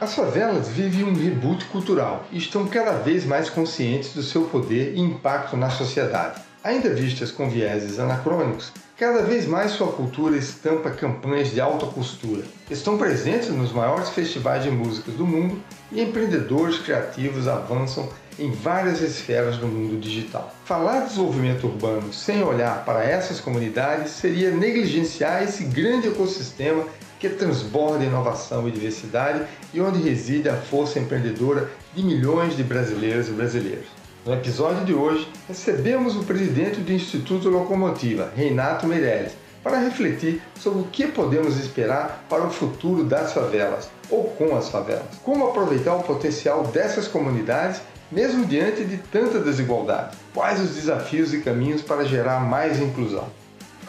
As 0.00 0.12
favelas 0.12 0.68
vivem 0.68 1.04
um 1.04 1.14
reboot 1.14 1.64
cultural 1.66 2.26
e 2.32 2.38
estão 2.38 2.66
cada 2.66 2.92
vez 2.98 3.24
mais 3.24 3.48
conscientes 3.48 4.12
do 4.12 4.24
seu 4.24 4.42
poder 4.42 4.94
e 4.96 5.00
impacto 5.00 5.56
na 5.56 5.70
sociedade. 5.70 6.42
Ainda 6.64 6.92
vistas 6.92 7.30
com 7.30 7.48
vieses 7.48 8.00
anacrônicos, 8.00 8.72
cada 8.98 9.22
vez 9.22 9.46
mais 9.46 9.70
sua 9.70 9.92
cultura 9.92 10.36
estampa 10.36 10.90
campanhas 10.90 11.52
de 11.52 11.60
alta 11.60 11.86
costura. 11.86 12.42
Estão 12.68 12.98
presentes 12.98 13.50
nos 13.50 13.70
maiores 13.70 14.08
festivais 14.10 14.64
de 14.64 14.70
música 14.70 15.12
do 15.12 15.24
mundo 15.24 15.62
e 15.92 16.02
empreendedores 16.02 16.78
criativos 16.78 17.46
avançam 17.46 18.08
em 18.36 18.50
várias 18.50 19.00
esferas 19.00 19.58
do 19.58 19.68
mundo 19.68 20.00
digital. 20.00 20.52
Falar 20.64 21.02
de 21.02 21.10
desenvolvimento 21.10 21.68
urbano 21.68 22.12
sem 22.12 22.42
olhar 22.42 22.84
para 22.84 23.04
essas 23.04 23.38
comunidades 23.38 24.10
seria 24.10 24.50
negligenciar 24.50 25.44
esse 25.44 25.64
grande 25.64 26.08
ecossistema 26.08 26.84
que 27.18 27.28
transborda 27.28 28.04
inovação 28.04 28.68
e 28.68 28.70
diversidade 28.70 29.44
e 29.72 29.80
onde 29.80 30.02
reside 30.02 30.48
a 30.48 30.56
força 30.56 30.98
empreendedora 30.98 31.70
de 31.94 32.02
milhões 32.02 32.56
de 32.56 32.62
brasileiros 32.62 33.28
e 33.28 33.32
brasileiros. 33.32 33.86
No 34.24 34.32
episódio 34.32 34.84
de 34.84 34.94
hoje, 34.94 35.28
recebemos 35.46 36.16
o 36.16 36.24
presidente 36.24 36.80
do 36.80 36.92
Instituto 36.92 37.48
Locomotiva, 37.48 38.32
Renato 38.34 38.86
Meirelles, 38.86 39.32
para 39.62 39.78
refletir 39.78 40.42
sobre 40.58 40.80
o 40.80 40.84
que 40.84 41.06
podemos 41.06 41.58
esperar 41.58 42.24
para 42.28 42.46
o 42.46 42.50
futuro 42.50 43.04
das 43.04 43.32
favelas 43.32 43.90
ou 44.10 44.24
com 44.24 44.56
as 44.56 44.68
favelas. 44.68 45.04
Como 45.22 45.46
aproveitar 45.46 45.94
o 45.96 46.02
potencial 46.02 46.64
dessas 46.64 47.08
comunidades 47.08 47.80
mesmo 48.14 48.46
diante 48.46 48.84
de 48.84 48.98
tanta 48.98 49.40
desigualdade. 49.40 50.16
Quais 50.32 50.60
os 50.60 50.76
desafios 50.76 51.34
e 51.34 51.40
caminhos 51.40 51.82
para 51.82 52.04
gerar 52.04 52.40
mais 52.40 52.80
inclusão? 52.80 53.28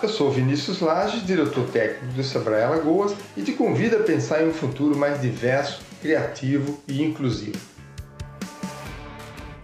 Eu 0.01 0.09
sou 0.09 0.29
Vinícius 0.29 0.81
Lages, 0.81 1.25
diretor 1.25 1.67
técnico 1.69 2.13
do 2.13 2.23
Sebrae 2.23 2.63
Alagoas 2.63 3.15
e 3.35 3.41
te 3.41 3.53
convido 3.53 3.95
a 3.95 4.03
pensar 4.03 4.43
em 4.43 4.49
um 4.49 4.53
futuro 4.53 4.95
mais 4.95 5.21
diverso, 5.21 5.81
criativo 6.01 6.81
e 6.87 7.01
inclusivo. 7.01 7.57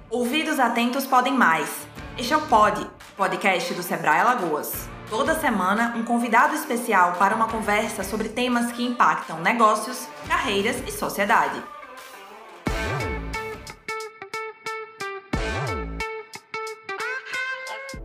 Ouvidos 0.09 0.59
atentos 0.59 1.05
podem 1.05 1.33
mais. 1.33 1.69
Este 2.17 2.33
é 2.33 2.37
o 2.37 2.41
Pod, 2.47 2.89
podcast 3.17 3.73
do 3.73 3.83
Sebrae 3.83 4.19
Alagoas. 4.19 4.89
Toda 5.09 5.37
semana, 5.39 5.93
um 5.97 6.03
convidado 6.03 6.55
especial 6.55 7.13
para 7.19 7.35
uma 7.35 7.47
conversa 7.47 8.03
sobre 8.03 8.29
temas 8.29 8.71
que 8.71 8.83
impactam 8.83 9.41
negócios, 9.41 10.07
carreiras 10.27 10.77
e 10.87 10.91
sociedade. 10.91 11.61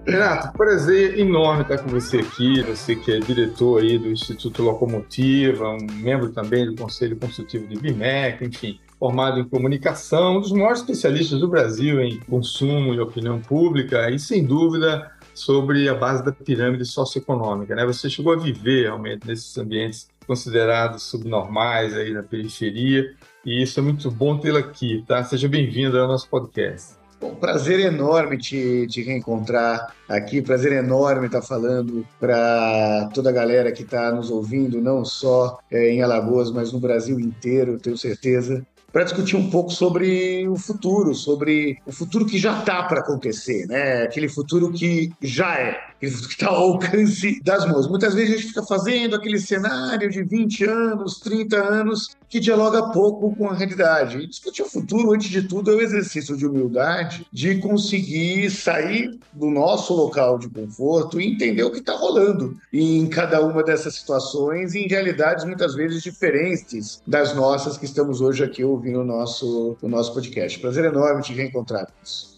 Renato, 0.06 0.56
prazer 0.56 1.18
enorme 1.18 1.62
estar 1.62 1.78
com 1.78 1.90
você 1.90 2.18
aqui. 2.18 2.62
Você 2.62 2.94
que 2.94 3.10
é 3.10 3.18
diretor 3.18 3.82
aí 3.82 3.98
do 3.98 4.08
Instituto 4.08 4.62
Locomotiva, 4.62 5.68
um 5.70 5.84
membro 5.94 6.30
também 6.30 6.64
do 6.64 6.76
Conselho 6.80 7.16
Consultivo 7.16 7.66
de 7.66 7.76
BIMEC, 7.76 8.44
enfim, 8.44 8.78
formado 9.00 9.40
em 9.40 9.44
comunicação, 9.48 10.36
um 10.36 10.40
dos 10.40 10.52
maiores 10.52 10.78
especialistas 10.78 11.40
do 11.40 11.48
Brasil 11.48 12.00
em 12.00 12.20
consumo 12.20 12.94
e 12.94 13.00
opinião 13.00 13.40
pública 13.40 14.08
e, 14.08 14.16
sem 14.16 14.44
dúvida, 14.44 15.10
sobre 15.34 15.88
a 15.88 15.94
base 15.94 16.24
da 16.24 16.30
pirâmide 16.30 16.84
socioeconômica. 16.84 17.74
Né? 17.74 17.84
Você 17.84 18.08
chegou 18.08 18.32
a 18.32 18.36
viver 18.36 18.82
realmente 18.82 19.26
nesses 19.26 19.58
ambientes 19.58 20.08
considerados 20.24 21.02
subnormais 21.02 21.96
aí 21.96 22.12
na 22.12 22.22
periferia 22.22 23.12
e 23.44 23.60
isso 23.60 23.80
é 23.80 23.82
muito 23.82 24.08
bom 24.08 24.38
tê-lo 24.38 24.58
aqui, 24.58 25.04
tá? 25.06 25.24
Seja 25.24 25.48
bem-vindo 25.48 25.98
ao 25.98 26.06
nosso 26.06 26.28
podcast. 26.28 27.05
Bom, 27.18 27.34
prazer 27.34 27.80
enorme 27.80 28.36
te, 28.36 28.86
te 28.88 29.02
reencontrar 29.02 29.94
aqui, 30.08 30.42
prazer 30.42 30.72
enorme 30.72 31.26
estar 31.26 31.40
falando 31.40 32.06
para 32.20 33.08
toda 33.14 33.30
a 33.30 33.32
galera 33.32 33.72
que 33.72 33.82
está 33.82 34.12
nos 34.12 34.30
ouvindo, 34.30 34.82
não 34.82 35.04
só 35.04 35.58
é, 35.70 35.90
em 35.90 36.02
Alagoas, 36.02 36.50
mas 36.50 36.72
no 36.72 36.78
Brasil 36.78 37.18
inteiro, 37.18 37.78
tenho 37.78 37.96
certeza 37.96 38.64
para 38.96 39.04
discutir 39.04 39.36
um 39.36 39.50
pouco 39.50 39.70
sobre 39.70 40.48
o 40.48 40.56
futuro, 40.56 41.14
sobre 41.14 41.76
o 41.84 41.92
futuro 41.92 42.24
que 42.24 42.38
já 42.38 42.58
está 42.58 42.82
para 42.84 43.00
acontecer, 43.00 43.66
né? 43.66 44.04
Aquele 44.04 44.26
futuro 44.26 44.72
que 44.72 45.12
já 45.20 45.54
é, 45.54 45.78
que 45.98 46.06
está 46.06 46.48
ao 46.48 46.72
alcance 46.72 47.40
das 47.42 47.66
mãos. 47.66 47.88
Muitas 47.88 48.14
vezes 48.14 48.34
a 48.34 48.36
gente 48.36 48.48
fica 48.48 48.62
fazendo 48.62 49.16
aquele 49.16 49.38
cenário 49.38 50.10
de 50.10 50.22
20 50.22 50.64
anos, 50.64 51.18
30 51.20 51.56
anos, 51.56 52.16
que 52.28 52.40
dialoga 52.40 52.90
pouco 52.90 53.34
com 53.34 53.48
a 53.48 53.54
realidade. 53.54 54.18
E 54.18 54.26
discutir 54.26 54.62
o 54.62 54.68
futuro, 54.68 55.12
antes 55.12 55.28
de 55.28 55.42
tudo, 55.42 55.72
é 55.72 55.76
um 55.76 55.80
exercício 55.80 56.36
de 56.36 56.46
humildade, 56.46 57.26
de 57.32 57.56
conseguir 57.58 58.50
sair 58.50 59.18
do 59.32 59.50
nosso 59.50 59.94
local 59.94 60.38
de 60.38 60.48
conforto 60.48 61.20
e 61.20 61.26
entender 61.26 61.62
o 61.62 61.70
que 61.70 61.78
está 61.78 61.94
rolando 61.94 62.56
em 62.72 63.06
cada 63.06 63.44
uma 63.44 63.62
dessas 63.62 63.94
situações, 63.94 64.74
em 64.74 64.86
realidades 64.86 65.44
muitas 65.44 65.74
vezes 65.74 66.02
diferentes 66.02 67.02
das 67.06 67.34
nossas 67.34 67.76
que 67.78 67.84
estamos 67.84 68.20
hoje 68.20 68.44
aqui 68.44 68.64
ouvindo 68.64 69.00
o 69.00 69.04
nosso, 69.04 69.76
o 69.80 69.88
nosso 69.88 70.12
podcast. 70.12 70.58
Prazer 70.58 70.84
enorme 70.84 71.22
te 71.22 71.32
reencontrar. 71.32 71.86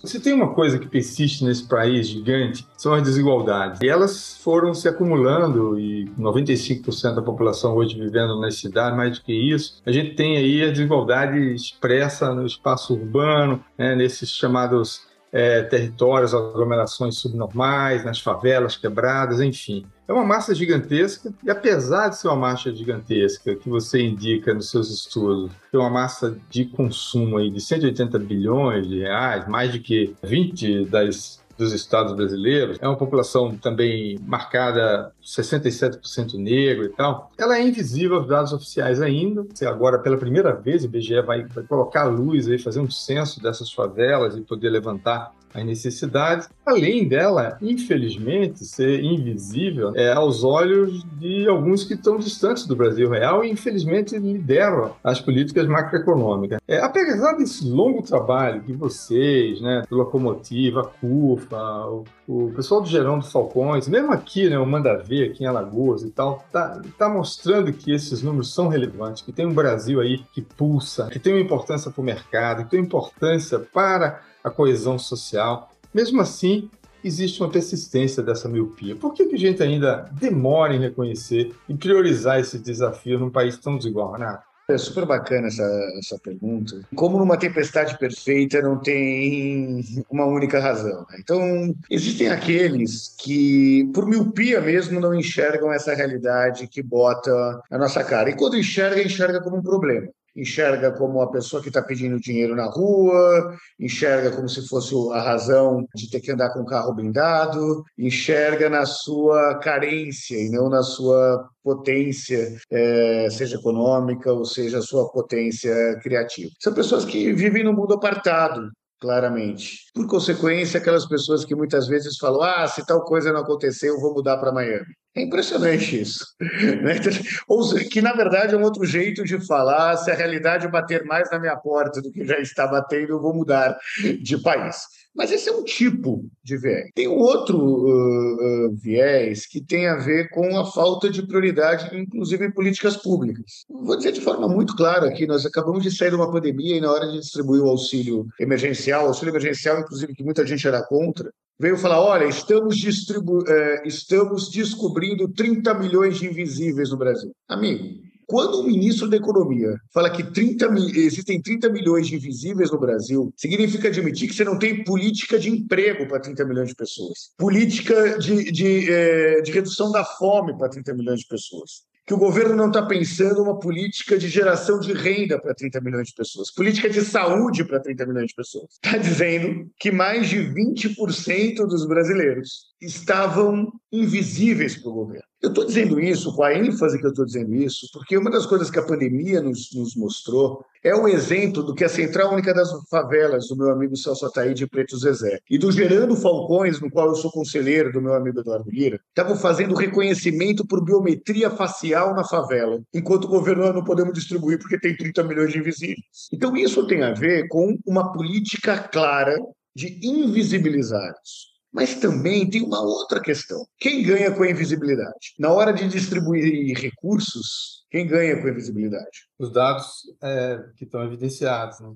Você 0.03 0.21
tem 0.21 0.33
uma 0.33 0.55
coisa 0.55 0.79
que 0.79 0.87
persiste 0.87 1.45
nesse 1.45 1.67
país 1.67 2.07
gigante, 2.07 2.67
são 2.77 2.95
as 2.95 3.03
desigualdades. 3.03 3.81
E 3.83 3.89
elas 3.89 4.37
foram 4.37 4.73
se 4.73 4.89
acumulando 4.89 5.79
e 5.79 6.07
95% 6.19 7.17
da 7.17 7.23
população 7.23 7.75
hoje 7.75 7.99
vivendo 7.99 8.41
nas 8.41 8.57
cidades, 8.57 8.97
mais 8.97 9.19
do 9.19 9.25
que 9.25 9.33
isso. 9.33 9.83
A 9.85 9.91
gente 9.91 10.15
tem 10.15 10.37
aí 10.37 10.63
a 10.63 10.71
desigualdade 10.71 11.39
expressa 11.53 12.33
no 12.33 12.47
espaço 12.47 12.95
urbano, 12.95 13.63
né, 13.77 13.97
nesses 13.97 14.31
chamados 14.31 15.03
é, 15.33 15.63
territórios, 15.63 16.33
aglomerações 16.33 17.19
subnormais, 17.19 18.05
nas 18.05 18.21
favelas 18.21 18.77
quebradas, 18.77 19.41
enfim. 19.41 19.85
É 20.09 20.13
uma 20.13 20.25
massa 20.25 20.55
gigantesca, 20.55 21.31
e 21.45 21.51
apesar 21.51 22.09
de 22.09 22.17
ser 22.17 22.29
uma 22.29 22.37
massa 22.37 22.75
gigantesca, 22.75 23.55
que 23.55 23.69
você 23.69 24.01
indica 24.01 24.55
nos 24.55 24.71
seus 24.71 24.91
estudos, 24.91 25.53
é 25.71 25.77
uma 25.77 25.91
massa 25.91 26.35
de 26.49 26.65
consumo 26.65 27.37
aí 27.37 27.51
de 27.51 27.61
180 27.61 28.19
bilhões 28.19 28.89
de 28.89 29.01
reais, 29.01 29.47
mais 29.47 29.71
de 29.71 29.81
que 29.81 30.17
20 30.23 30.87
das 30.87 31.39
dos 31.59 31.73
estados 31.73 32.15
brasileiros, 32.15 32.79
é 32.81 32.87
uma 32.87 32.97
população 32.97 33.57
também 33.57 34.17
marcada 34.25 35.13
67% 35.23 36.35
negro 36.35 36.85
e 36.85 36.89
tal, 36.91 37.33
ela 37.37 37.59
é 37.59 37.63
invisível 37.67 38.19
aos 38.19 38.29
dados 38.29 38.53
oficiais 38.53 39.03
ainda. 39.03 39.45
Agora, 39.67 39.99
pela 39.99 40.17
primeira 40.17 40.55
vez, 40.55 40.85
o 40.85 40.87
IBGE 40.87 41.21
vai, 41.23 41.45
vai 41.45 41.65
colocar 41.65 42.03
a 42.03 42.09
luz 42.09 42.47
aí, 42.47 42.59
fazer 42.59 42.79
um 42.79 42.89
censo 42.89 43.43
dessas 43.43 43.73
favelas 43.73 44.37
e 44.37 44.41
poder 44.41 44.71
levantar 44.71 45.33
as 45.55 45.65
necessidades, 45.65 46.49
além 46.65 47.09
dela, 47.09 47.57
infelizmente, 47.61 48.65
ser 48.65 49.03
invisível 49.03 49.93
é, 49.95 50.13
aos 50.13 50.45
olhos 50.45 51.05
de 51.19 51.49
alguns 51.49 51.85
que 51.85 51.95
estão 51.95 52.19
distantes 52.19 52.67
do 52.67 52.77
Brasil 52.77 53.09
real 53.09 53.45
e, 53.45 53.51
infelizmente, 53.51 54.19
lideram 54.19 54.93
as 55.03 55.21
políticas 55.21 55.67
macroeconômicas. 55.67 56.61
É, 56.67 56.79
apesar 56.81 57.33
desse 57.35 57.69
longo 57.69 58.03
trabalho 58.03 58.63
que 58.63 58.73
vocês, 58.73 59.61
né, 59.61 59.83
Locomotiva, 59.91 60.81
a 60.81 60.85
CUFA, 60.85 61.87
o, 61.87 62.05
o 62.27 62.53
pessoal 62.55 62.81
do 62.81 62.89
Gerão 62.89 63.19
do 63.19 63.25
Falcões, 63.25 63.89
mesmo 63.89 64.13
aqui, 64.13 64.49
né, 64.49 64.59
o 64.59 64.67
Manda 64.67 64.99
Ver, 64.99 65.31
aqui 65.31 65.45
em 65.45 65.47
Alagoas 65.47 66.03
e 66.03 66.11
tal, 66.11 66.45
tá, 66.53 66.81
tá 66.99 67.09
mostrando 67.09 67.73
que 67.73 67.93
esses 67.93 68.23
números 68.23 68.55
são 68.55 68.69
relevantes, 68.69 69.23
que 69.23 69.33
tem 69.33 69.47
um 69.47 69.55
Brasil 69.55 70.01
aí 70.01 70.19
que 70.33 70.43
pulsa, 70.43 71.09
que 71.11 71.19
tem 71.19 71.33
uma 71.33 71.41
importância 71.41 71.91
para 71.91 72.01
o 72.01 72.05
mercado, 72.05 72.65
que 72.65 72.71
tem 72.71 72.81
importância 72.81 73.59
para 73.59 74.21
a 74.43 74.51
coesão 74.51 74.99
social. 74.99 75.71
Mesmo 75.93 76.21
assim, 76.21 76.71
existe 77.03 77.41
uma 77.41 77.51
persistência 77.51 78.23
dessa 78.23 78.49
miopia. 78.49 78.97
Por 78.97 79.13
que, 79.13 79.27
que 79.27 79.35
a 79.35 79.39
gente 79.39 79.63
ainda 79.63 80.11
demora 80.13 80.75
em 80.75 80.81
reconhecer 80.81 81.55
e 81.69 81.75
priorizar 81.75 82.39
esse 82.41 82.59
desafio 82.59 83.19
num 83.19 83.31
país 83.31 83.57
tão 83.59 83.77
desigual, 83.77 84.13
Renato? 84.13 84.49
É 84.71 84.77
super 84.77 85.07
bacana 85.07 85.47
essa, 85.47 85.65
essa 85.99 86.19
pergunta. 86.19 86.79
Como 86.95 87.19
numa 87.19 87.39
tempestade 87.39 87.97
perfeita 87.97 88.61
não 88.61 88.77
tem 88.79 89.83
uma 90.11 90.27
única 90.27 90.61
razão. 90.61 91.07
Né? 91.09 91.17
Então, 91.21 91.75
existem 91.91 92.29
aqueles 92.29 93.15
que, 93.19 93.91
por 93.95 94.07
miopia 94.07 94.61
mesmo, 94.61 95.01
não 95.01 95.15
enxergam 95.15 95.73
essa 95.73 95.95
realidade 95.95 96.67
que 96.67 96.83
bota 96.83 97.63
na 97.71 97.79
nossa 97.79 98.05
cara. 98.05 98.29
E 98.29 98.37
quando 98.37 98.59
enxerga, 98.59 99.03
enxerga 99.03 99.41
como 99.41 99.57
um 99.57 99.63
problema 99.63 100.07
enxerga 100.41 100.93
como 100.93 101.21
a 101.21 101.31
pessoa 101.31 101.61
que 101.61 101.69
está 101.69 101.83
pedindo 101.83 102.21
dinheiro 102.21 102.55
na 102.55 102.67
rua, 102.67 103.57
enxerga 103.79 104.31
como 104.31 104.49
se 104.49 104.67
fosse 104.69 104.95
a 105.13 105.21
razão 105.21 105.85
de 105.95 106.09
ter 106.11 106.21
que 106.21 106.33
andar 106.33 106.51
com 106.53 106.61
o 106.61 106.67
carro 106.67 106.95
blindado, 106.95 107.83
enxerga 107.99 108.71
na 108.71 108.87
sua 108.87 109.59
carência 109.59 110.37
e 110.37 110.49
não 110.49 110.69
na 110.69 110.83
sua 110.83 111.49
potência, 111.63 112.57
é, 112.71 113.29
seja 113.31 113.57
econômica 113.57 114.33
ou 114.33 114.45
seja 114.45 114.81
sua 114.81 115.11
potência 115.11 115.99
criativa. 116.03 116.51
São 116.61 116.73
pessoas 116.73 117.05
que 117.05 117.33
vivem 117.33 117.65
no 117.65 117.73
mundo 117.73 117.95
apartado, 117.95 118.71
claramente. 119.01 119.79
Por 119.95 120.07
consequência, 120.07 120.79
aquelas 120.79 121.07
pessoas 121.07 121.45
que 121.45 121.55
muitas 121.55 121.87
vezes 121.87 122.17
falam: 122.19 122.43
ah, 122.43 122.67
se 122.67 122.85
tal 122.87 123.05
coisa 123.05 123.33
não 123.33 123.41
acontecer, 123.41 123.89
eu 123.89 124.01
vou 124.01 124.15
mudar 124.15 124.39
para 124.39 124.53
Miami. 124.53 124.87
É 125.19 125.23
impressionante 125.23 126.01
isso. 126.01 126.25
Né? 126.41 126.95
Ou 127.49 127.75
que, 127.91 128.01
na 128.01 128.13
verdade, 128.13 128.55
é 128.55 128.59
um 128.59 128.63
outro 128.63 128.85
jeito 128.85 129.25
de 129.25 129.45
falar: 129.45 129.97
se 129.97 130.11
a 130.11 130.15
realidade 130.15 130.69
bater 130.69 131.05
mais 131.05 131.29
na 131.31 131.41
minha 131.41 131.57
porta 131.57 132.01
do 132.01 132.13
que 132.13 132.25
já 132.25 132.39
está 132.39 132.67
batendo, 132.67 133.15
eu 133.15 133.21
vou 133.21 133.35
mudar 133.35 133.77
de 134.23 134.41
país. 134.41 134.77
Mas 135.17 135.33
esse 135.33 135.49
é 135.49 135.53
um 135.53 135.65
tipo 135.65 136.25
de 136.45 136.57
viés. 136.57 136.91
Tem 136.95 137.09
um 137.09 137.19
outro 137.19 137.59
uh, 137.59 138.67
uh, 138.69 138.77
viés 138.77 139.47
que 139.47 139.61
tem 139.61 139.89
a 139.89 139.97
ver 139.97 140.29
com 140.31 140.57
a 140.57 140.65
falta 140.65 141.11
de 141.11 141.27
prioridade, 141.27 141.91
inclusive 141.97 142.47
em 142.47 142.53
políticas 142.53 142.97
públicas. 142.97 143.65
Vou 143.69 143.97
dizer 143.97 144.13
de 144.13 144.21
forma 144.21 144.47
muito 144.47 144.77
clara 144.77 145.09
aqui: 145.09 145.27
nós 145.27 145.45
acabamos 145.45 145.83
de 145.83 145.91
sair 145.91 146.11
de 146.11 146.17
uma 146.17 146.31
pandemia 146.31 146.77
e, 146.77 146.81
na 146.81 146.93
hora 146.93 147.09
de 147.09 147.19
distribuir 147.19 147.61
o 147.61 147.69
auxílio 147.69 148.27
emergencial, 148.39 149.07
auxílio 149.07 149.33
emergencial, 149.33 149.81
inclusive, 149.81 150.15
que 150.15 150.23
muita 150.23 150.47
gente 150.47 150.69
era 150.69 150.87
contra, 150.87 151.33
veio 151.59 151.77
falar: 151.77 152.01
olha, 152.01 152.25
estamos, 152.25 152.77
distribu 152.77 153.45
eh, 153.49 153.83
estamos 153.85 154.51
descobrindo 154.51 155.29
30 155.29 155.75
milhões 155.75 156.19
de 156.19 156.27
invisíveis 156.27 156.91
no 156.91 156.97
Brasil. 156.97 157.33
Amigo, 157.49 158.07
quando 158.27 158.61
o 158.61 158.63
ministro 158.63 159.09
da 159.09 159.17
Economia 159.17 159.75
fala 159.93 160.11
que 160.11 160.23
30, 160.23 160.67
existem 160.95 161.41
30 161.41 161.71
milhões 161.71 162.07
de 162.07 162.17
invisíveis 162.17 162.71
no 162.71 162.79
Brasil, 162.79 163.33
significa 163.37 163.89
admitir 163.89 164.29
que 164.29 164.35
você 164.35 164.45
não 164.45 164.59
tem 164.59 164.85
política 164.85 165.39
de 165.39 165.49
emprego 165.49 166.07
para 166.07 166.21
30 166.21 166.45
milhões 166.45 166.69
de 166.69 166.75
pessoas, 166.75 167.31
política 167.39 168.19
de, 168.19 168.53
de, 168.53 168.93
eh, 168.93 169.41
de 169.41 169.51
redução 169.51 169.91
da 169.91 170.05
fome 170.05 170.57
para 170.57 170.69
30 170.69 170.95
milhões 170.95 171.21
de 171.21 171.27
pessoas 171.27 171.88
que 172.09 172.15
o 172.15 172.19
governo 172.19 172.57
não 172.57 172.69
está 172.69 172.81
pensando 172.81 173.43
uma 173.43 173.61
política 173.61 174.17
de 174.17 174.31
geração 174.31 174.81
de 174.81 174.95
renda 174.95 175.39
para 175.39 175.55
30 175.55 175.79
milhões 175.83 176.09
de 176.09 176.15
pessoas, 176.15 176.51
política 176.51 176.89
de 176.89 177.03
saúde 177.03 177.65
para 177.65 177.81
30 177.81 178.07
milhões 178.07 178.29
de 178.29 178.35
pessoas. 178.35 178.65
Está 178.83 178.97
dizendo 178.97 179.71
que 179.79 179.93
mais 179.93 180.27
de 180.27 180.39
20% 180.39 181.67
dos 181.67 181.87
brasileiros 181.87 182.69
estavam 182.81 183.71
invisíveis 183.93 184.75
para 184.75 184.91
o 184.91 184.95
governo. 184.95 185.29
Eu 185.43 185.51
estou 185.51 185.67
dizendo 185.67 186.01
isso, 186.01 186.35
com 186.35 186.43
a 186.43 186.55
ênfase 186.55 186.99
que 186.99 187.05
eu 187.05 187.11
estou 187.11 187.27
dizendo 187.27 187.55
isso, 187.55 187.87
porque 187.93 188.17
uma 188.17 188.31
das 188.31 188.47
coisas 188.47 188.71
que 188.71 188.79
a 188.79 188.87
pandemia 188.87 189.43
nos, 189.43 189.69
nos 189.75 189.95
mostrou 189.95 190.65
é 190.89 190.95
o 190.95 191.07
exemplo 191.07 191.63
do 191.63 191.75
que 191.75 191.85
a 191.85 191.89
Central 191.89 192.33
Única 192.33 192.55
das 192.55 192.71
Favelas, 192.89 193.49
do 193.49 193.57
meu 193.57 193.71
amigo 193.71 193.95
Celso 193.95 194.25
Ataíde 194.25 194.65
e 194.65 194.67
Preto 194.67 194.97
Zezé, 194.97 195.39
e 195.51 195.59
do 195.59 195.71
Gerando 195.71 196.17
Falcões, 196.17 196.81
no 196.81 196.91
qual 196.91 197.09
eu 197.09 197.15
sou 197.15 197.31
conselheiro 197.31 197.93
do 197.93 198.01
meu 198.01 198.15
amigo 198.15 198.41
Eduardo 198.41 198.71
Lira, 198.71 198.99
estavam 199.11 199.37
fazendo 199.37 199.75
reconhecimento 199.75 200.67
por 200.67 200.83
biometria 200.83 201.51
facial 201.51 202.15
na 202.15 202.25
favela, 202.25 202.81
enquanto 202.95 203.27
o 203.27 203.29
governo 203.29 203.71
não 203.71 203.85
podemos 203.85 204.15
distribuir 204.15 204.59
porque 204.59 204.81
tem 204.81 204.97
30 204.97 205.23
milhões 205.25 205.53
de 205.53 205.59
invisíveis. 205.59 206.29
Então 206.33 206.57
isso 206.57 206.87
tem 206.87 207.03
a 207.03 207.13
ver 207.13 207.49
com 207.49 207.79
uma 207.87 208.11
política 208.13 208.79
clara 208.79 209.37
de 209.77 210.01
invisibilizar 210.03 211.13
isso. 211.23 211.58
Mas 211.73 211.97
também 211.97 212.49
tem 212.49 212.63
uma 212.63 212.81
outra 212.81 213.21
questão. 213.21 213.67
Quem 213.79 214.03
ganha 214.03 214.31
com 214.31 214.43
a 214.43 214.51
invisibilidade? 214.51 215.35
Na 215.39 215.53
hora 215.53 215.73
de 215.73 215.87
distribuir 215.87 216.79
recursos, 216.79 217.85
quem 217.91 218.07
ganha 218.07 218.41
com 218.41 218.47
a 218.47 218.51
invisibilidade? 218.51 219.29
Os 219.39 219.53
dados 219.53 219.87
é, 220.23 220.59
que 220.77 220.85
estão 220.85 221.03
evidenciados. 221.05 221.79
Né? 221.81 221.93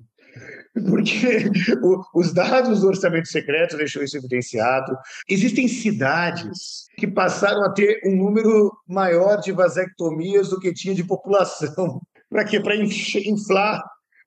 Porque 0.89 1.49
o, 1.81 2.03
os 2.19 2.33
dados 2.33 2.81
do 2.81 2.87
orçamento 2.87 3.27
secreto 3.27 3.77
deixam 3.77 4.03
isso 4.03 4.17
evidenciado. 4.17 4.95
Existem 5.27 5.67
cidades 5.67 6.85
que 6.97 7.07
passaram 7.07 7.63
a 7.63 7.71
ter 7.71 7.99
um 8.05 8.15
número 8.15 8.71
maior 8.87 9.37
de 9.37 9.51
vasectomias 9.51 10.49
do 10.49 10.59
que 10.59 10.73
tinha 10.73 10.95
de 10.95 11.03
população. 11.03 12.01
Para 12.29 12.45
quê? 12.45 12.59
Para 12.59 12.75
inflar 12.75 13.83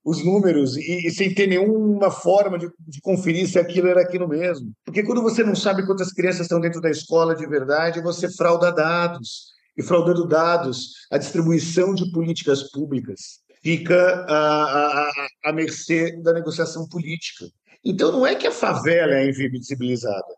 os 0.07 0.25
números 0.25 0.77
e, 0.77 1.09
e, 1.09 1.11
sem 1.11 1.35
ter 1.35 1.49
nenhuma 1.49 2.13
forma 2.13 2.57
de, 2.57 2.69
de, 2.79 3.01
conferir 3.01 3.49
se 3.49 3.59
aquilo 3.59 3.89
era 3.89 4.03
aquilo 4.03 4.29
mesmo. 4.29 4.73
Porque 4.85 5.03
quando 5.03 5.21
você 5.21 5.43
não 5.43 5.57
sabe 5.57 5.85
quantas 5.85 6.13
crianças 6.13 6.43
estão 6.43 6.61
dentro 6.61 6.81
da 6.81 6.89
escola 6.89 7.35
de 7.35 7.45
verdade, 7.45 8.01
você 8.01 8.31
frauda 8.31 8.71
dados. 8.71 9.57
E 9.77 9.83
fraudando 9.83 10.27
dados, 10.27 10.93
a 11.11 11.19
distribuição 11.19 11.93
de 11.93 12.11
políticas 12.11 12.71
públicas 12.71 13.41
fica 13.63 14.25
à, 14.27 15.03
à, 15.03 15.13
à 15.47 15.53
mercê 15.53 16.17
da 16.23 16.33
negociação 16.33 16.89
política. 16.89 17.45
Então, 17.85 18.11
não 18.11 18.27
é 18.27 18.35
que 18.35 18.47
a 18.47 18.53
favela 18.53 19.13
é 19.13 19.29
invisibilizada. 19.29 20.35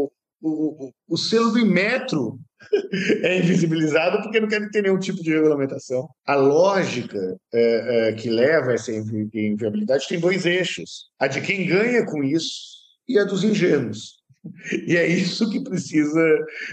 o, 0.04 0.10
o, 0.40 0.92
o 1.08 1.18
selo 1.18 1.50
do 1.50 1.58
Inmetro 1.58 2.38
é 3.22 3.38
invisibilizado 3.38 4.22
porque 4.22 4.40
não 4.40 4.48
querem 4.48 4.70
ter 4.70 4.82
nenhum 4.82 4.98
tipo 4.98 5.22
de 5.22 5.32
regulamentação. 5.32 6.08
A 6.26 6.34
lógica 6.34 7.18
é, 7.52 8.08
é, 8.08 8.12
que 8.12 8.30
leva 8.30 8.70
a 8.70 8.74
essa 8.74 8.92
inviabilidade 8.92 10.08
tem 10.08 10.20
dois 10.20 10.46
eixos: 10.46 11.10
a 11.18 11.26
de 11.26 11.40
quem 11.40 11.66
ganha 11.66 12.04
com 12.04 12.22
isso 12.22 12.72
e 13.08 13.18
a 13.18 13.24
dos 13.24 13.44
ingênuos. 13.44 14.20
E 14.88 14.96
é 14.96 15.06
isso 15.06 15.48
que 15.48 15.62
precisa, 15.62 16.20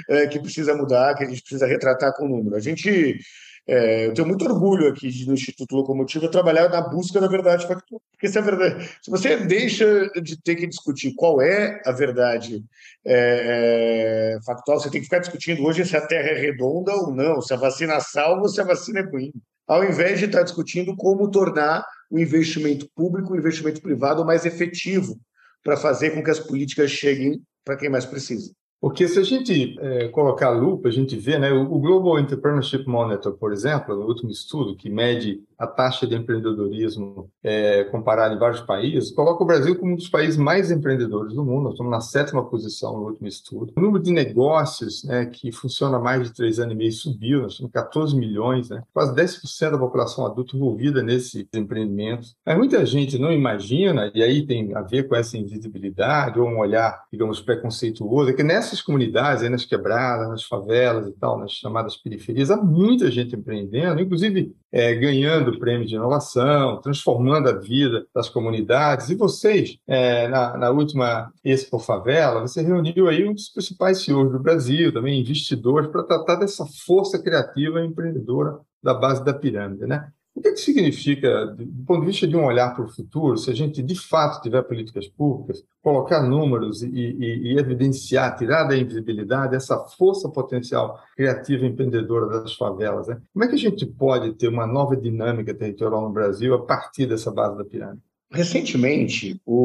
é, 0.09 0.25
que 0.25 0.39
precisa 0.39 0.75
mudar, 0.75 1.13
que 1.13 1.23
a 1.23 1.27
gente 1.27 1.41
precisa 1.41 1.67
retratar 1.67 2.11
com 2.15 2.25
o 2.25 2.27
número. 2.27 2.55
A 2.55 2.59
gente 2.59 3.19
é, 3.67 4.07
eu 4.07 4.13
tenho 4.13 4.27
muito 4.27 4.45
orgulho 4.45 4.87
aqui 4.87 5.09
de, 5.09 5.27
no 5.27 5.33
Instituto 5.33 5.75
Locomotiva 5.75 6.29
trabalhar 6.29 6.69
na 6.69 6.81
busca 6.81 7.19
da 7.19 7.27
verdade 7.27 7.67
factual. 7.67 8.01
Porque 8.11 8.27
se, 8.27 8.41
verdade, 8.41 8.89
se 9.01 9.11
você 9.11 9.37
deixa 9.37 10.09
de 10.21 10.41
ter 10.41 10.55
que 10.55 10.67
discutir 10.67 11.13
qual 11.15 11.41
é 11.41 11.81
a 11.85 11.91
verdade 11.91 12.63
é, 13.05 14.35
é, 14.35 14.39
factual, 14.43 14.79
você 14.79 14.89
tem 14.89 14.99
que 14.99 15.05
ficar 15.05 15.19
discutindo 15.19 15.63
hoje 15.63 15.85
se 15.85 15.95
a 15.95 16.05
Terra 16.05 16.29
é 16.29 16.39
redonda 16.39 16.93
ou 16.93 17.13
não, 17.13 17.41
se 17.41 17.53
a 17.53 17.57
vacina 17.57 17.99
salva 17.99 18.41
ou 18.41 18.49
se 18.49 18.59
a 18.59 18.65
vacina 18.65 18.99
é 18.99 19.03
ruim. 19.03 19.31
Ao 19.67 19.83
invés 19.83 20.19
de 20.19 20.25
estar 20.25 20.41
discutindo 20.41 20.95
como 20.95 21.29
tornar 21.29 21.85
o 22.09 22.17
investimento 22.17 22.89
público, 22.95 23.33
o 23.33 23.37
investimento 23.37 23.81
privado 23.81 24.25
mais 24.25 24.45
efetivo 24.45 25.19
para 25.63 25.77
fazer 25.77 26.11
com 26.11 26.23
que 26.23 26.31
as 26.31 26.39
políticas 26.39 26.89
cheguem 26.89 27.39
para 27.63 27.77
quem 27.77 27.89
mais 27.89 28.05
precisa. 28.05 28.51
Porque 28.81 29.07
se 29.07 29.19
a 29.19 29.23
gente 29.23 29.77
é, 29.79 30.07
colocar 30.07 30.47
a 30.47 30.51
lupa, 30.51 30.87
a 30.87 30.91
gente 30.91 31.17
vê, 31.17 31.37
né, 31.37 31.51
o 31.51 31.79
Global 31.79 32.17
Entrepreneurship 32.17 32.85
Monitor, 32.87 33.33
por 33.33 33.51
exemplo, 33.51 33.95
no 33.95 34.05
último 34.05 34.29
estudo 34.29 34.75
que 34.75 34.89
mede 34.89 35.43
a 35.57 35.67
taxa 35.67 36.07
de 36.07 36.15
empreendedorismo 36.15 37.29
é, 37.43 37.83
comparada 37.85 38.33
em 38.33 38.39
vários 38.39 38.61
países, 38.61 39.11
coloca 39.11 39.43
o 39.43 39.45
Brasil 39.45 39.77
como 39.77 39.91
um 39.91 39.95
dos 39.97 40.07
países 40.07 40.37
mais 40.37 40.71
empreendedores 40.71 41.33
do 41.33 41.43
mundo. 41.43 41.63
Nós 41.63 41.73
estamos 41.73 41.91
na 41.91 41.99
sétima 41.99 42.45
posição 42.45 42.97
no 42.97 43.07
último 43.07 43.27
estudo. 43.27 43.73
O 43.75 43.81
número 43.81 44.01
de 44.01 44.13
negócios 44.13 45.03
né, 45.03 45.25
que 45.25 45.51
funciona 45.51 45.97
há 45.97 45.99
mais 45.99 46.23
de 46.23 46.33
três 46.33 46.59
anos 46.59 46.73
e 46.73 46.77
meio 46.77 46.93
subiu, 46.93 47.41
nós 47.41 47.57
temos 47.57 47.73
14 47.73 48.15
milhões, 48.15 48.69
né, 48.69 48.81
quase 48.93 49.13
10% 49.13 49.71
da 49.71 49.77
população 49.77 50.25
adulta 50.25 50.55
envolvida 50.55 51.03
nesses 51.03 51.45
empreendimentos. 51.53 52.37
Mas 52.45 52.57
muita 52.57 52.85
gente 52.85 53.19
não 53.19 53.33
imagina, 53.33 54.09
e 54.15 54.23
aí 54.23 54.45
tem 54.45 54.73
a 54.73 54.81
ver 54.81 55.09
com 55.09 55.15
essa 55.15 55.37
invisibilidade 55.37 56.39
ou 56.39 56.47
um 56.47 56.59
olhar, 56.59 57.03
digamos, 57.11 57.41
preconceituoso, 57.41 58.29
é 58.29 58.33
que 58.33 58.43
nessas 58.69 58.81
comunidades, 58.81 59.43
aí 59.43 59.49
nas 59.49 59.65
quebradas, 59.65 60.29
nas 60.29 60.43
favelas 60.43 61.07
e 61.07 61.11
tal, 61.13 61.39
nas 61.39 61.51
chamadas 61.51 61.97
periferias, 61.97 62.51
há 62.51 62.57
muita 62.57 63.09
gente 63.09 63.35
empreendendo, 63.35 63.99
inclusive 63.99 64.55
é, 64.71 64.93
ganhando 64.95 65.57
prêmio 65.59 65.87
de 65.87 65.95
inovação, 65.95 66.79
transformando 66.81 67.49
a 67.49 67.53
vida 67.53 68.05
das 68.13 68.29
comunidades. 68.29 69.09
E 69.09 69.15
vocês, 69.15 69.77
é, 69.87 70.27
na, 70.27 70.57
na, 70.57 70.69
última 70.69 71.31
Expo 71.43 71.79
Favela, 71.79 72.41
você 72.41 72.61
reuniu 72.61 73.07
aí 73.07 73.27
um 73.27 73.33
dos 73.33 73.49
principais 73.49 74.03
CEOs 74.03 74.31
do 74.31 74.39
Brasil, 74.39 74.93
também 74.93 75.19
investidores, 75.19 75.89
para 75.89 76.03
tratar 76.03 76.35
dessa 76.35 76.65
força 76.85 77.17
criativa 77.17 77.81
e 77.81 77.87
empreendedora 77.87 78.59
da 78.81 78.93
base 78.93 79.23
da 79.25 79.33
pirâmide, 79.33 79.85
né? 79.85 80.09
O 80.39 80.41
que, 80.41 80.53
que 80.53 80.61
significa, 80.61 81.47
do 81.47 81.83
ponto 81.85 81.99
de 81.99 82.07
vista 82.07 82.25
de 82.25 82.33
um 82.33 82.45
olhar 82.45 82.73
para 82.73 82.85
o 82.85 82.87
futuro, 82.87 83.37
se 83.37 83.51
a 83.51 83.53
gente 83.53 83.83
de 83.83 83.93
fato 83.93 84.41
tiver 84.41 84.61
políticas 84.61 85.05
públicas, 85.05 85.61
colocar 85.83 86.23
números 86.23 86.81
e, 86.81 86.87
e, 86.87 87.51
e, 87.51 87.59
evidenciar, 87.59 88.37
tirar 88.37 88.63
da 88.63 88.77
invisibilidade 88.77 89.53
essa 89.53 89.77
força 89.97 90.29
potencial 90.29 90.97
criativa 91.13 91.65
e 91.65 91.67
empreendedora 91.67 92.39
das 92.41 92.53
favelas? 92.53 93.09
Né? 93.09 93.21
Como 93.33 93.43
é 93.43 93.47
que 93.49 93.55
a 93.55 93.59
gente 93.59 93.85
pode 93.85 94.31
ter 94.35 94.47
uma 94.47 94.65
nova 94.65 94.95
dinâmica 94.95 95.53
territorial 95.53 96.03
no 96.03 96.09
Brasil 96.09 96.53
a 96.53 96.65
partir 96.65 97.05
dessa 97.05 97.29
base 97.29 97.57
da 97.57 97.65
pirâmide? 97.65 98.01
Recentemente, 98.31 99.41
o, 99.45 99.57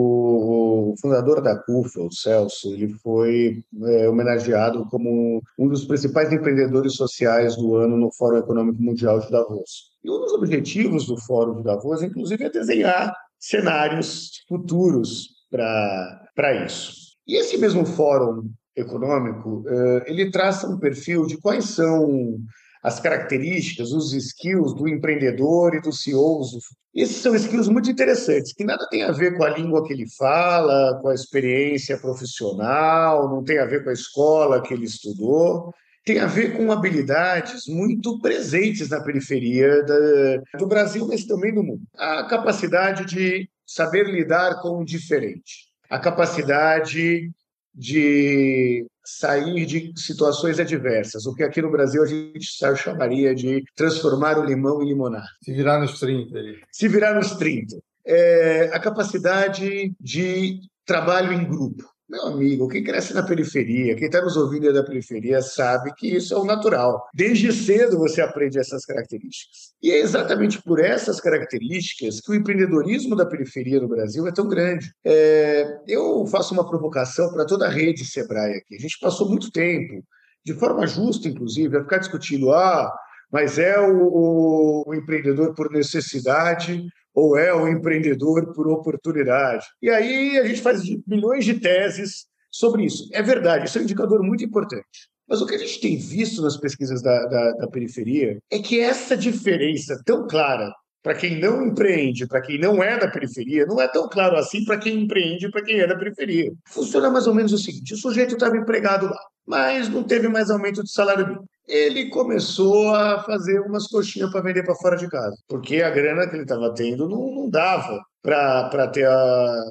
fundador 1.00 1.40
da 1.40 1.56
CUFA, 1.56 2.00
o 2.00 2.12
Celso, 2.12 2.72
ele 2.72 2.92
foi 3.02 3.62
é, 3.82 4.08
homenageado 4.08 4.86
como 4.90 5.42
um 5.58 5.68
dos 5.68 5.84
principais 5.84 6.32
empreendedores 6.32 6.94
sociais 6.94 7.56
do 7.56 7.76
ano 7.76 7.96
no 7.96 8.12
Fórum 8.12 8.38
Econômico 8.38 8.82
Mundial 8.82 9.20
de 9.20 9.30
Davos. 9.30 9.92
E 10.02 10.10
um 10.10 10.18
dos 10.20 10.32
objetivos 10.32 11.06
do 11.06 11.16
Fórum 11.20 11.58
de 11.58 11.64
Davos, 11.64 12.02
inclusive, 12.02 12.44
é 12.44 12.50
desenhar 12.50 13.14
cenários 13.38 14.30
futuros 14.48 15.28
para 15.50 16.64
isso. 16.64 16.92
E 17.26 17.36
esse 17.36 17.56
mesmo 17.56 17.86
Fórum 17.86 18.50
Econômico, 18.76 19.64
é, 19.68 20.10
ele 20.10 20.30
traça 20.30 20.68
um 20.68 20.78
perfil 20.78 21.26
de 21.26 21.38
quais 21.38 21.64
são 21.66 22.38
as 22.84 23.00
características, 23.00 23.92
os 23.92 24.12
skills 24.12 24.74
do 24.74 24.86
empreendedor 24.86 25.74
e 25.74 25.80
dos 25.80 26.02
CEOs. 26.02 26.58
Esses 26.94 27.16
são 27.16 27.34
skills 27.34 27.68
muito 27.68 27.90
interessantes, 27.90 28.52
que 28.52 28.62
nada 28.62 28.86
tem 28.90 29.02
a 29.02 29.10
ver 29.10 29.36
com 29.36 29.42
a 29.42 29.48
língua 29.48 29.84
que 29.84 29.92
ele 29.92 30.06
fala, 30.16 31.00
com 31.00 31.08
a 31.08 31.14
experiência 31.14 31.98
profissional, 31.98 33.28
não 33.28 33.42
tem 33.42 33.58
a 33.58 33.64
ver 33.64 33.82
com 33.82 33.90
a 33.90 33.94
escola 33.94 34.62
que 34.62 34.74
ele 34.74 34.84
estudou, 34.84 35.72
tem 36.04 36.20
a 36.20 36.26
ver 36.26 36.54
com 36.56 36.70
habilidades 36.70 37.66
muito 37.66 38.20
presentes 38.20 38.90
na 38.90 39.00
periferia 39.00 39.82
da, 39.82 40.58
do 40.58 40.66
Brasil, 40.66 41.08
mas 41.08 41.24
também 41.24 41.52
do 41.52 41.62
mundo. 41.62 41.82
A 41.96 42.24
capacidade 42.24 43.06
de 43.06 43.48
saber 43.66 44.06
lidar 44.06 44.60
com 44.60 44.82
o 44.82 44.84
diferente 44.84 45.74
a 45.94 45.98
capacidade 45.98 47.30
de 47.74 48.86
sair 49.04 49.66
de 49.66 49.92
situações 49.96 50.58
adversas, 50.58 51.26
o 51.26 51.34
que 51.34 51.42
aqui 51.42 51.60
no 51.60 51.70
Brasil 51.70 52.02
a 52.02 52.06
gente 52.06 52.46
chamaria 52.76 53.34
de 53.34 53.62
transformar 53.76 54.38
o 54.38 54.44
limão 54.44 54.82
em 54.82 54.88
limonada. 54.88 55.26
Se 55.42 55.52
virar 55.52 55.78
nos 55.78 56.00
30. 56.00 56.38
Se 56.72 56.88
virar 56.88 57.14
nos 57.14 57.32
30. 57.32 57.76
É, 58.06 58.70
a 58.72 58.80
capacidade 58.80 59.94
de 60.00 60.60
trabalho 60.84 61.32
em 61.32 61.44
grupo. 61.44 61.93
Meu 62.06 62.26
amigo, 62.26 62.68
quem 62.68 62.84
cresce 62.84 63.14
na 63.14 63.22
periferia, 63.22 63.96
quem 63.96 64.06
está 64.06 64.20
nos 64.20 64.36
ouvindo 64.36 64.70
da 64.70 64.84
periferia, 64.84 65.40
sabe 65.40 65.90
que 65.94 66.14
isso 66.14 66.34
é 66.34 66.36
o 66.36 66.44
natural. 66.44 67.02
Desde 67.14 67.50
cedo 67.50 67.98
você 67.98 68.20
aprende 68.20 68.58
essas 68.58 68.84
características. 68.84 69.72
E 69.82 69.90
é 69.90 70.00
exatamente 70.00 70.62
por 70.62 70.78
essas 70.80 71.18
características 71.18 72.20
que 72.20 72.30
o 72.30 72.34
empreendedorismo 72.34 73.16
da 73.16 73.24
periferia 73.24 73.80
no 73.80 73.88
Brasil 73.88 74.26
é 74.26 74.32
tão 74.32 74.46
grande. 74.46 74.92
É, 75.02 75.78
eu 75.88 76.26
faço 76.26 76.52
uma 76.52 76.68
provocação 76.68 77.32
para 77.32 77.46
toda 77.46 77.66
a 77.66 77.70
rede 77.70 78.04
Sebrae 78.04 78.58
aqui. 78.58 78.74
A 78.74 78.80
gente 78.80 78.98
passou 79.00 79.26
muito 79.26 79.50
tempo, 79.50 80.04
de 80.44 80.52
forma 80.52 80.86
justa, 80.86 81.26
inclusive, 81.26 81.74
a 81.74 81.82
ficar 81.82 81.98
discutindo: 81.98 82.52
ah, 82.52 82.92
mas 83.32 83.58
é 83.58 83.80
o, 83.80 84.02
o, 84.02 84.84
o 84.88 84.94
empreendedor 84.94 85.54
por 85.54 85.70
necessidade 85.70 86.84
ou 87.14 87.38
é 87.38 87.54
o 87.54 87.68
empreendedor 87.68 88.52
por 88.52 88.66
oportunidade. 88.66 89.64
E 89.80 89.88
aí 89.88 90.38
a 90.38 90.44
gente 90.46 90.60
faz 90.60 90.82
milhões 91.06 91.44
de 91.44 91.54
teses 91.54 92.26
sobre 92.50 92.84
isso. 92.84 93.08
É 93.12 93.22
verdade, 93.22 93.66
isso 93.66 93.78
é 93.78 93.80
um 93.80 93.84
indicador 93.84 94.22
muito 94.22 94.44
importante. 94.44 95.08
Mas 95.28 95.40
o 95.40 95.46
que 95.46 95.54
a 95.54 95.58
gente 95.58 95.80
tem 95.80 95.96
visto 95.96 96.42
nas 96.42 96.56
pesquisas 96.56 97.00
da, 97.00 97.26
da, 97.26 97.52
da 97.52 97.68
periferia 97.68 98.38
é 98.50 98.58
que 98.58 98.80
essa 98.80 99.16
diferença 99.16 100.00
tão 100.04 100.26
clara 100.26 100.70
para 101.02 101.14
quem 101.14 101.38
não 101.38 101.66
empreende, 101.66 102.26
para 102.26 102.40
quem 102.40 102.58
não 102.58 102.82
é 102.82 102.98
da 102.98 103.08
periferia, 103.08 103.66
não 103.66 103.80
é 103.80 103.86
tão 103.86 104.08
claro 104.08 104.36
assim 104.36 104.64
para 104.64 104.78
quem 104.78 105.02
empreende 105.02 105.46
e 105.46 105.50
para 105.50 105.62
quem 105.62 105.78
é 105.80 105.86
da 105.86 105.96
periferia. 105.96 106.52
Funciona 106.68 107.10
mais 107.10 107.26
ou 107.26 107.34
menos 107.34 107.52
o 107.52 107.58
seguinte: 107.58 107.94
o 107.94 107.96
sujeito 107.96 108.34
estava 108.34 108.56
empregado 108.56 109.06
lá, 109.06 109.18
mas 109.46 109.88
não 109.88 110.02
teve 110.02 110.28
mais 110.28 110.50
aumento 110.50 110.82
de 110.82 110.90
salário 110.90 111.26
mínimo 111.26 111.48
ele 111.66 112.08
começou 112.10 112.94
a 112.94 113.22
fazer 113.22 113.60
umas 113.60 113.86
coxinhas 113.86 114.30
para 114.30 114.42
vender 114.42 114.64
para 114.64 114.74
fora 114.74 114.96
de 114.96 115.08
casa, 115.08 115.36
porque 115.48 115.82
a 115.82 115.90
grana 115.90 116.28
que 116.28 116.36
ele 116.36 116.42
estava 116.42 116.72
tendo 116.74 117.08
não, 117.08 117.34
não 117.34 117.48
dava 117.48 118.00
para 118.22 118.88
ter 118.88 119.06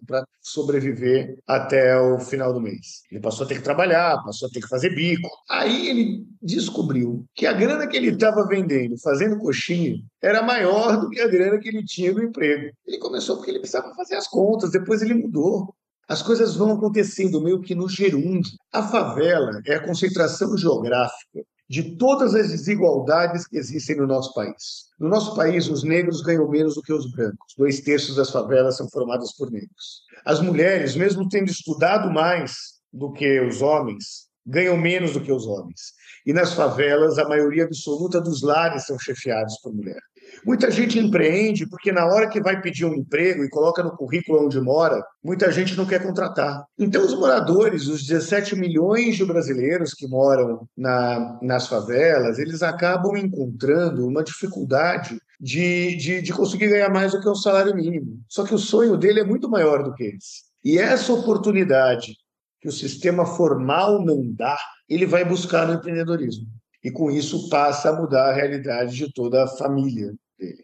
para 0.06 0.24
sobreviver 0.40 1.36
até 1.48 2.00
o 2.00 2.20
final 2.20 2.54
do 2.54 2.62
mês. 2.62 3.02
Ele 3.12 3.20
passou 3.20 3.46
a 3.46 3.50
ter 3.50 3.56
que 3.56 3.64
trabalhar, 3.64 4.22
passou 4.24 4.48
a 4.48 4.52
ter 4.52 4.62
que 4.62 4.68
fazer 4.68 4.94
bico. 4.94 5.28
Aí 5.50 5.88
ele 5.88 6.24
descobriu 6.40 7.26
que 7.34 7.48
a 7.48 7.54
grana 7.54 7.88
que 7.88 7.98
ele 7.98 8.10
estava 8.10 8.46
vendendo, 8.48 8.96
fazendo 9.02 9.40
coxinha, 9.40 9.96
era 10.22 10.44
maior 10.44 11.00
do 11.00 11.10
que 11.10 11.20
a 11.20 11.28
grana 11.28 11.58
que 11.58 11.68
ele 11.68 11.84
tinha 11.84 12.14
no 12.14 12.22
emprego. 12.22 12.72
Ele 12.86 13.00
começou 13.00 13.38
porque 13.38 13.50
ele 13.50 13.60
precisava 13.60 13.94
fazer 13.96 14.16
as 14.16 14.28
contas, 14.28 14.72
depois 14.72 15.02
ele 15.02 15.16
mudou. 15.16 15.74
As 16.08 16.22
coisas 16.22 16.56
vão 16.56 16.74
acontecendo 16.74 17.42
meio 17.42 17.62
que 17.62 17.74
no 17.74 17.90
gerúndio. 17.90 18.52
A 18.72 18.84
favela 18.84 19.62
é 19.66 19.76
a 19.76 19.84
concentração 19.84 20.56
geográfica 20.56 21.44
de 21.74 21.96
todas 21.96 22.36
as 22.36 22.52
desigualdades 22.52 23.48
que 23.48 23.58
existem 23.58 23.96
no 23.96 24.06
nosso 24.06 24.32
país. 24.36 24.92
No 25.00 25.10
nosso 25.10 25.36
país, 25.36 25.68
os 25.68 25.84
negros 25.84 26.22
ganham 26.22 26.48
menos 26.48 26.76
do 26.76 26.84
que 26.84 26.94
os 26.94 27.12
brancos. 27.12 27.56
Dois 27.58 27.82
terços 27.82 28.16
das 28.16 28.30
favelas 28.30 28.78
são 28.78 28.88
formadas 28.92 29.36
por 29.36 29.50
negros. 29.50 30.04
As 30.24 30.40
mulheres, 30.40 30.96
mesmo 30.96 31.28
tendo 31.28 31.50
estudado 31.50 32.12
mais 32.12 32.54
do 32.94 33.12
que 33.12 33.42
os 33.42 33.64
homens, 33.64 34.28
ganham 34.46 34.78
menos 34.78 35.14
do 35.14 35.22
que 35.22 35.32
os 35.32 35.48
homens. 35.48 35.94
E 36.28 36.32
nas 36.32 36.54
favelas, 36.54 37.18
a 37.18 37.28
maioria 37.28 37.64
absoluta 37.64 38.22
dos 38.22 38.44
lares 38.44 38.86
são 38.86 39.00
chefiados 39.00 39.58
por 39.60 39.74
mulher. 39.74 40.00
Muita 40.46 40.70
gente 40.70 41.00
empreende 41.00 41.68
porque 41.68 41.92
na 41.92 42.06
hora 42.06 42.28
que 42.28 42.42
vai 42.42 42.60
pedir 42.60 42.86
um 42.86 42.94
emprego 42.94 43.44
e 43.44 43.50
coloca 43.50 43.82
no 43.82 43.96
currículo 43.96 44.46
onde 44.46 44.60
mora, 44.60 45.02
muita 45.24 45.52
gente 45.52 45.76
não 45.78 45.86
quer 45.86 46.04
contratar. 46.04 46.66
Então, 46.78 47.06
os 47.06 47.18
moradores, 47.18 47.88
os 47.88 48.06
17 48.06 48.56
milhões 48.56 49.16
de 49.16 49.24
brasileiros 49.24 49.94
que 49.94 50.08
moram 50.08 50.68
na, 50.76 51.40
nas 51.42 51.68
favelas, 51.68 52.40
eles 52.40 52.62
acabam 52.62 53.16
encontrando 53.16 54.06
uma 54.06 54.24
dificuldade 54.24 55.18
de, 55.40 55.96
de, 55.96 56.22
de 56.22 56.34
conseguir 56.34 56.68
ganhar 56.68 56.90
mais 56.90 57.14
do 57.14 57.22
que 57.22 57.30
um 57.30 57.36
salário 57.36 57.76
mínimo. 57.76 58.20
Só 58.28 58.44
que 58.44 58.54
o 58.54 58.60
sonho 58.60 58.98
dele 58.98 59.22
é 59.22 59.26
muito 59.26 59.50
maior 59.50 59.84
do 59.84 59.94
que 59.94 60.04
esse. 60.04 60.44
E 60.64 60.78
essa 60.78 61.14
oportunidade 61.14 62.16
que 62.62 62.68
o 62.68 62.72
sistema 62.72 63.26
formal 63.26 64.04
não 64.04 64.24
dá, 64.34 64.58
ele 64.90 65.06
vai 65.06 65.24
buscar 65.24 65.68
no 65.68 65.74
empreendedorismo. 65.74 66.48
E 66.84 66.92
com 66.92 67.10
isso 67.10 67.50
passa 67.50 67.90
a 67.90 67.94
mudar 67.94 68.30
a 68.30 68.34
realidade 68.34 68.96
de 68.96 69.12
toda 69.14 69.44
a 69.44 69.48
família 69.48 70.14
dele. 70.44 70.64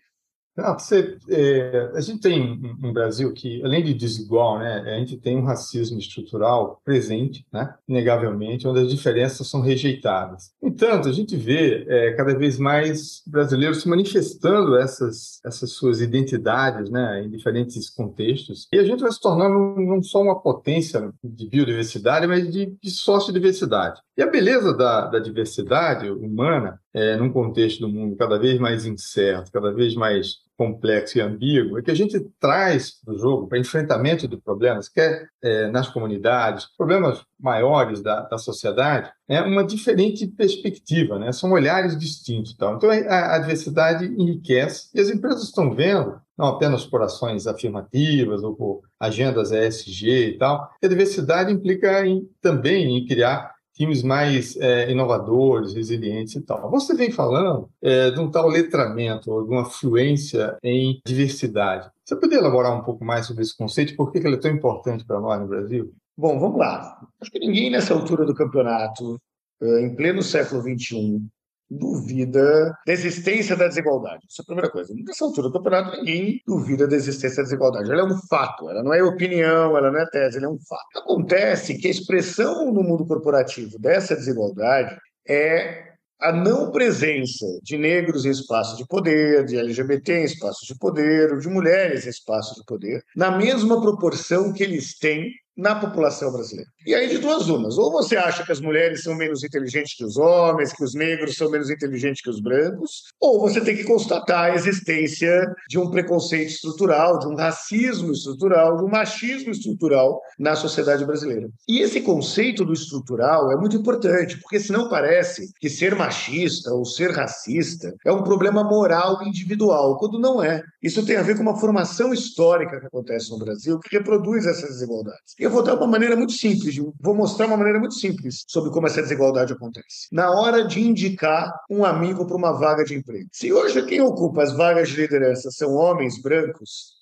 Não, 0.59 0.77
você, 0.77 1.17
é, 1.29 1.91
a 1.95 2.01
gente 2.01 2.19
tem 2.19 2.59
um 2.83 2.91
Brasil 2.91 3.31
que, 3.33 3.63
além 3.63 3.81
de 3.81 3.93
desigual, 3.93 4.59
né, 4.59 4.81
a 4.93 5.00
gente 5.00 5.15
tem 5.15 5.38
um 5.38 5.45
racismo 5.45 5.98
estrutural 5.98 6.81
presente, 6.83 7.45
né, 7.51 7.74
inegavelmente, 7.88 8.67
onde 8.67 8.81
as 8.81 8.89
diferenças 8.89 9.48
são 9.48 9.62
rejeitadas. 9.62 10.51
Entanto, 10.62 11.07
a 11.07 11.13
gente 11.13 11.38
vê 11.38 11.86
é, 11.88 12.13
cada 12.13 12.38
vez 12.38 12.59
mais 12.59 13.21
brasileiros 13.25 13.81
se 13.81 13.88
manifestando 13.88 14.75
essas, 14.75 15.39
essas 15.45 15.71
suas 15.71 16.01
identidades 16.01 16.89
né, 16.89 17.24
em 17.24 17.29
diferentes 17.29 17.89
contextos, 17.89 18.67
e 18.74 18.79
a 18.79 18.83
gente 18.83 19.00
vai 19.01 19.12
se 19.13 19.21
tornando 19.21 19.79
não 19.79 20.03
só 20.03 20.21
uma 20.21 20.41
potência 20.41 21.09
de 21.24 21.48
biodiversidade, 21.48 22.27
mas 22.27 22.51
de, 22.51 22.75
de 22.83 22.89
sociodiversidade. 22.89 24.01
E 24.19 24.21
a 24.21 24.27
beleza 24.27 24.73
da, 24.73 25.07
da 25.07 25.17
diversidade 25.17 26.11
humana, 26.11 26.77
é, 26.93 27.15
num 27.15 27.31
contexto 27.31 27.79
do 27.79 27.88
mundo 27.88 28.17
cada 28.17 28.38
vez 28.38 28.59
mais 28.59 28.85
incerto, 28.85 29.49
cada 29.49 29.71
vez 29.71 29.95
mais 29.95 30.39
complexo 30.57 31.17
e 31.17 31.21
ambíguo, 31.21 31.79
é 31.79 31.81
que 31.81 31.89
a 31.89 31.95
gente 31.95 32.19
traz 32.38 32.99
para 33.01 33.13
o 33.13 33.17
jogo, 33.17 33.47
para 33.47 33.57
enfrentamento 33.57 34.27
de 34.27 34.35
problemas, 34.35 34.89
quer 34.89 35.29
é, 35.41 35.67
nas 35.67 35.88
comunidades, 35.88 36.67
problemas 36.77 37.23
maiores 37.39 38.01
da, 38.01 38.23
da 38.23 38.38
sociedade, 38.38 39.09
é 39.25 39.41
uma 39.41 39.63
diferente 39.63 40.27
perspectiva, 40.27 41.17
né? 41.17 41.31
são 41.31 41.53
olhares 41.53 41.97
distintos. 41.97 42.51
Então, 42.53 42.75
então 42.75 42.89
a, 42.89 43.35
a 43.35 43.39
diversidade 43.39 44.03
enriquece 44.05 44.89
e 44.93 44.99
as 44.99 45.09
empresas 45.09 45.43
estão 45.43 45.73
vendo 45.73 46.19
não 46.38 46.47
apenas 46.47 46.85
por 46.85 47.01
ações 47.01 47.47
afirmativas 47.47 48.43
ou 48.43 48.53
por 48.53 48.81
agendas 48.99 49.51
ESG 49.51 50.31
e 50.31 50.38
tal, 50.38 50.69
a 50.83 50.88
diversidade 50.88 51.53
implica 51.53 52.05
em, 52.05 52.29
também 52.41 52.97
em 52.97 53.05
criar 53.05 53.57
times 53.79 54.03
mais 54.03 54.57
é, 54.57 54.91
inovadores, 54.91 55.74
resilientes 55.74 56.36
e 56.36 56.41
tal. 56.41 56.69
Você 56.69 56.93
vem 56.93 57.12
falando 57.12 57.69
é, 57.81 58.12
de 58.12 58.19
um 58.19 58.29
tal 58.29 58.50
letramento, 58.50 59.43
de 59.45 59.50
uma 59.50 59.63
fluência 59.63 60.57
em 60.62 61.00
diversidade. 61.07 61.89
Você 62.03 62.15
poderia 62.15 62.39
elaborar 62.39 62.77
um 62.77 62.83
pouco 62.83 63.05
mais 63.05 63.25
sobre 63.25 63.41
esse 63.41 63.55
conceito? 63.55 63.95
Por 63.95 64.12
que 64.12 64.17
ele 64.17 64.36
é 64.36 64.39
tão 64.39 64.51
importante 64.51 65.05
para 65.05 65.21
nós 65.21 65.39
no 65.39 65.48
Brasil? 65.48 65.93
Bom, 66.17 66.38
vamos 66.38 66.59
lá. 66.59 67.00
Acho 67.21 67.31
que 67.31 67.39
ninguém 67.39 67.69
nessa 67.69 67.93
altura 67.93 68.25
do 68.25 68.36
campeonato, 68.36 69.17
é, 69.62 69.81
em 69.81 69.95
pleno 69.95 70.21
século 70.21 70.62
XXI, 70.62 71.21
duvida 71.69 72.75
da 72.85 72.93
existência 72.93 73.55
da 73.55 73.67
desigualdade. 73.67 74.25
Essa 74.29 74.41
é 74.41 74.43
a 74.43 74.45
primeira 74.45 74.69
coisa. 74.69 74.93
Nessa 75.05 75.25
altura 75.25 75.49
do 75.49 75.53
campeonato, 75.53 75.97
ninguém 75.97 76.41
duvida 76.47 76.88
da 76.88 76.95
existência 76.95 77.38
da 77.38 77.43
desigualdade. 77.43 77.91
Ela 77.91 78.01
é 78.01 78.05
um 78.05 78.17
fato, 78.27 78.69
ela 78.69 78.83
não 78.83 78.93
é 78.93 79.03
opinião, 79.03 79.77
ela 79.77 79.91
não 79.91 79.99
é 79.99 80.09
tese, 80.09 80.38
ela 80.38 80.47
é 80.47 80.49
um 80.49 80.59
fato. 80.59 80.97
Acontece 80.97 81.77
que 81.77 81.88
a 81.88 81.91
expressão 81.91 82.71
no 82.71 82.83
mundo 82.83 83.05
corporativo 83.05 83.77
dessa 83.79 84.15
desigualdade 84.15 84.97
é 85.27 85.89
a 86.19 86.33
não 86.33 86.71
presença 86.71 87.45
de 87.63 87.77
negros 87.77 88.25
em 88.25 88.29
espaços 88.29 88.77
de 88.77 88.85
poder, 88.85 89.45
de 89.45 89.57
LGBT 89.57 90.19
em 90.19 90.23
espaços 90.25 90.67
de 90.67 90.77
poder, 90.77 91.31
ou 91.31 91.39
de 91.39 91.47
mulheres 91.47 92.05
em 92.05 92.09
espaços 92.09 92.57
de 92.57 92.65
poder, 92.65 93.01
na 93.15 93.31
mesma 93.31 93.79
proporção 93.79 94.51
que 94.51 94.61
eles 94.61 94.97
têm 94.97 95.31
na 95.60 95.75
população 95.75 96.32
brasileira. 96.32 96.70
E 96.86 96.96
aí, 96.96 97.10
de 97.10 97.18
duas 97.18 97.50
umas. 97.50 97.78
Ou 97.78 97.92
você 97.92 98.16
acha 98.16 98.46
que 98.46 98.51
as 98.51 98.62
mulheres 98.62 99.04
são 99.04 99.13
menos 99.13 99.44
inteligentes 99.44 99.96
que 99.96 100.06
os 100.06 100.18
homens, 100.18 100.72
que 100.72 100.84
os 100.84 100.96
negros 100.96 101.36
são 101.36 101.51
menos 101.51 101.70
inteligentes 101.70 102.22
que 102.22 102.30
os 102.30 102.42
brancos, 102.42 103.04
ou 103.20 103.42
você 103.42 103.60
tem 103.60 103.75
que 103.75 103.84
constatar 103.84 104.46
a 104.46 104.56
existência 104.56 105.46
de 105.68 105.78
um 105.78 105.92
preconceito 105.92 106.50
estrutural, 106.50 107.20
de 107.20 107.28
um 107.28 107.36
racismo 107.36 108.12
estrutural, 108.12 108.78
de 108.78 108.84
um 108.86 108.88
machismo 108.88 109.51
estrutural 109.51 110.22
na 110.39 110.56
sociedade 110.56 111.06
brasileira. 111.06 111.50
E 111.68 111.80
esse 111.80 112.01
conceito 112.01 112.63
do 112.63 112.74
estrutural 112.74 113.51
é 113.51 113.58
muito 113.58 113.75
importante, 113.75 114.39
porque 114.39 114.60
senão 114.60 114.89
parece 114.89 115.50
que 115.60 115.70
ser 115.70 115.94
machista 115.96 116.74
ou 116.74 116.86
ser 116.86 117.12
racista 117.12 117.94
é 118.06 118.12
um 118.12 118.24
problema 118.24 118.63
moral 118.63 119.22
individual, 119.24 119.98
quando 119.98 120.18
não 120.18 120.42
é. 120.42 120.63
Isso 120.82 121.06
tem 121.06 121.18
a 121.18 121.22
ver 121.22 121.36
com 121.36 121.44
uma 121.44 121.60
formação 121.60 122.13
histórica 122.13 122.80
que 122.80 122.88
acontece 122.88 123.30
no 123.30 123.38
Brasil 123.38 123.78
que 123.80 123.98
reproduz 123.98 124.46
essas 124.46 124.70
desigualdades. 124.70 125.34
Eu 125.50 125.53
vou 125.53 125.63
dar 125.63 125.74
uma 125.74 125.88
maneira 125.88 126.15
muito 126.15 126.34
simples, 126.34 126.75
vou 126.77 127.15
mostrar 127.15 127.48
uma 127.48 127.58
maneira 127.58 127.79
muito 127.79 127.96
simples 127.96 128.46
sobre 128.48 128.70
como 128.70 128.86
essa 128.86 129.01
desigualdade 129.01 129.51
acontece. 129.51 130.08
Na 130.12 130.29
hora 130.29 130.63
de 130.63 130.79
indicar 130.79 131.51
um 131.68 131.84
amigo 131.84 132.24
para 132.27 132.38
uma 132.38 132.51
vaga 132.51 132.84
de 132.84 132.94
emprego. 132.94 133.27
Se 133.32 133.51
hoje 133.51 133.84
quem 133.88 134.00
ocupa 134.00 134.44
as 134.44 134.53
vagas 134.56 134.89
de 134.89 134.98
liderança 134.98 135.50
são 135.50 135.74
homens 135.74 136.22
brancos, 136.22 136.94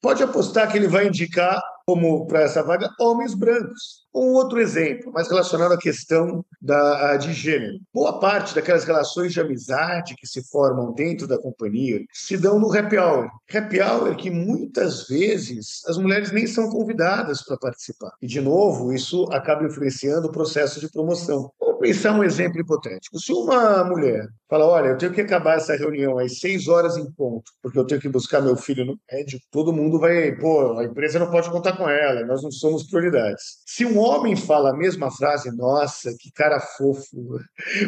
pode 0.00 0.22
apostar 0.22 0.70
que 0.70 0.78
ele 0.78 0.86
vai 0.86 1.08
indicar 1.08 1.60
como 1.84 2.24
para 2.28 2.42
essa 2.42 2.62
vaga 2.62 2.88
homens 3.00 3.34
brancos. 3.34 4.05
Um 4.16 4.32
outro 4.32 4.58
exemplo, 4.58 5.12
mais 5.12 5.28
relacionado 5.28 5.72
à 5.72 5.76
questão 5.78 6.42
da, 6.58 7.18
de 7.18 7.34
gênero. 7.34 7.78
Boa 7.92 8.18
parte 8.18 8.54
daquelas 8.54 8.84
relações 8.84 9.30
de 9.34 9.40
amizade 9.42 10.14
que 10.16 10.26
se 10.26 10.42
formam 10.48 10.94
dentro 10.94 11.26
da 11.26 11.36
companhia 11.36 12.00
se 12.14 12.38
dão 12.38 12.58
no 12.58 12.74
happy 12.74 12.96
hour. 12.96 13.28
Happy 13.54 13.78
hour 13.78 14.16
que 14.16 14.30
muitas 14.30 15.06
vezes 15.06 15.82
as 15.86 15.98
mulheres 15.98 16.32
nem 16.32 16.46
são 16.46 16.70
convidadas 16.70 17.42
para 17.42 17.58
participar. 17.58 18.12
E, 18.22 18.26
de 18.26 18.40
novo, 18.40 18.90
isso 18.90 19.24
acaba 19.30 19.66
influenciando 19.66 20.28
o 20.28 20.32
processo 20.32 20.80
de 20.80 20.90
promoção. 20.90 21.50
Vamos 21.60 21.80
pensar 21.80 22.18
um 22.18 22.24
exemplo 22.24 22.58
hipotético. 22.58 23.18
Se 23.18 23.34
uma 23.34 23.84
mulher 23.84 24.26
fala, 24.48 24.64
olha, 24.64 24.88
eu 24.88 24.98
tenho 24.98 25.12
que 25.12 25.20
acabar 25.20 25.56
essa 25.56 25.76
reunião 25.76 26.18
às 26.18 26.38
seis 26.38 26.68
horas 26.68 26.96
em 26.96 27.10
ponto, 27.12 27.52
porque 27.60 27.78
eu 27.78 27.84
tenho 27.84 28.00
que 28.00 28.08
buscar 28.08 28.40
meu 28.40 28.56
filho 28.56 28.86
no 28.86 28.98
médico, 29.12 29.44
todo 29.50 29.72
mundo 29.72 29.98
vai, 29.98 30.32
pô, 30.36 30.78
a 30.78 30.84
empresa 30.84 31.18
não 31.18 31.30
pode 31.30 31.50
contar 31.50 31.76
com 31.76 31.88
ela, 31.88 32.24
nós 32.24 32.42
não 32.42 32.50
somos 32.50 32.84
prioridades. 32.84 33.58
Se 33.66 33.84
um 33.84 33.98
homem 34.06 34.36
fala 34.36 34.70
a 34.70 34.76
mesma 34.76 35.10
frase, 35.10 35.54
nossa, 35.56 36.14
que 36.18 36.30
cara 36.32 36.60
fofo, 36.60 37.38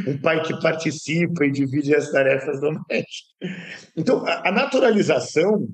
um 0.06 0.18
pai 0.20 0.42
que 0.42 0.60
participa 0.60 1.44
e 1.44 1.50
divide 1.50 1.94
as 1.94 2.10
tarefas 2.10 2.60
domésticas. 2.60 3.36
Então, 3.96 4.24
a 4.26 4.50
naturalização 4.52 5.66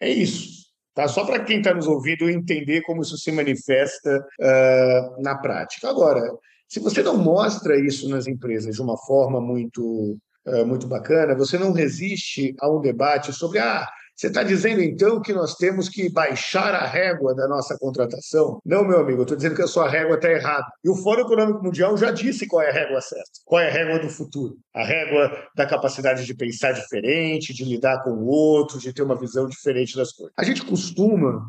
é 0.00 0.08
isso. 0.08 0.60
Tá? 0.94 1.06
Só 1.06 1.24
para 1.24 1.44
quem 1.44 1.58
está 1.58 1.72
nos 1.72 1.86
ouvindo 1.86 2.28
entender 2.28 2.82
como 2.82 3.02
isso 3.02 3.16
se 3.16 3.30
manifesta 3.30 4.26
uh, 4.40 5.22
na 5.22 5.36
prática. 5.38 5.88
Agora, 5.88 6.20
se 6.68 6.80
você 6.80 7.02
não 7.02 7.16
mostra 7.16 7.78
isso 7.78 8.08
nas 8.08 8.26
empresas 8.26 8.74
de 8.74 8.82
uma 8.82 8.96
forma 8.96 9.40
muito, 9.40 10.18
uh, 10.46 10.66
muito 10.66 10.86
bacana, 10.86 11.36
você 11.36 11.58
não 11.58 11.72
resiste 11.72 12.54
a 12.60 12.68
um 12.70 12.80
debate 12.80 13.32
sobre 13.32 13.58
ah, 13.58 13.86
você 14.16 14.26
está 14.26 14.42
dizendo, 14.42 14.82
então, 14.82 15.20
que 15.20 15.32
nós 15.32 15.54
temos 15.54 15.88
que 15.88 16.10
baixar 16.10 16.74
a 16.74 16.86
régua 16.86 17.34
da 17.34 17.48
nossa 17.48 17.76
contratação? 17.78 18.60
Não, 18.64 18.84
meu 18.84 19.00
amigo, 19.00 19.20
eu 19.20 19.22
estou 19.22 19.36
dizendo 19.36 19.54
que 19.54 19.62
a 19.62 19.66
sua 19.66 19.88
régua 19.88 20.16
está 20.16 20.30
errada. 20.30 20.66
E 20.84 20.90
o 20.90 20.96
Fórum 20.96 21.22
Econômico 21.22 21.64
Mundial 21.64 21.96
já 21.96 22.10
disse 22.10 22.46
qual 22.46 22.62
é 22.62 22.70
a 22.70 22.72
régua 22.72 23.00
certa, 23.00 23.30
qual 23.44 23.62
é 23.62 23.68
a 23.68 23.72
régua 23.72 23.98
do 23.98 24.08
futuro. 24.08 24.56
A 24.74 24.84
régua 24.84 25.30
da 25.56 25.66
capacidade 25.66 26.26
de 26.26 26.34
pensar 26.34 26.72
diferente, 26.72 27.54
de 27.54 27.64
lidar 27.64 28.02
com 28.02 28.10
o 28.10 28.26
outro, 28.26 28.78
de 28.78 28.92
ter 28.92 29.02
uma 29.02 29.18
visão 29.18 29.46
diferente 29.46 29.96
das 29.96 30.12
coisas. 30.12 30.34
A 30.36 30.44
gente 30.44 30.64
costuma 30.64 31.42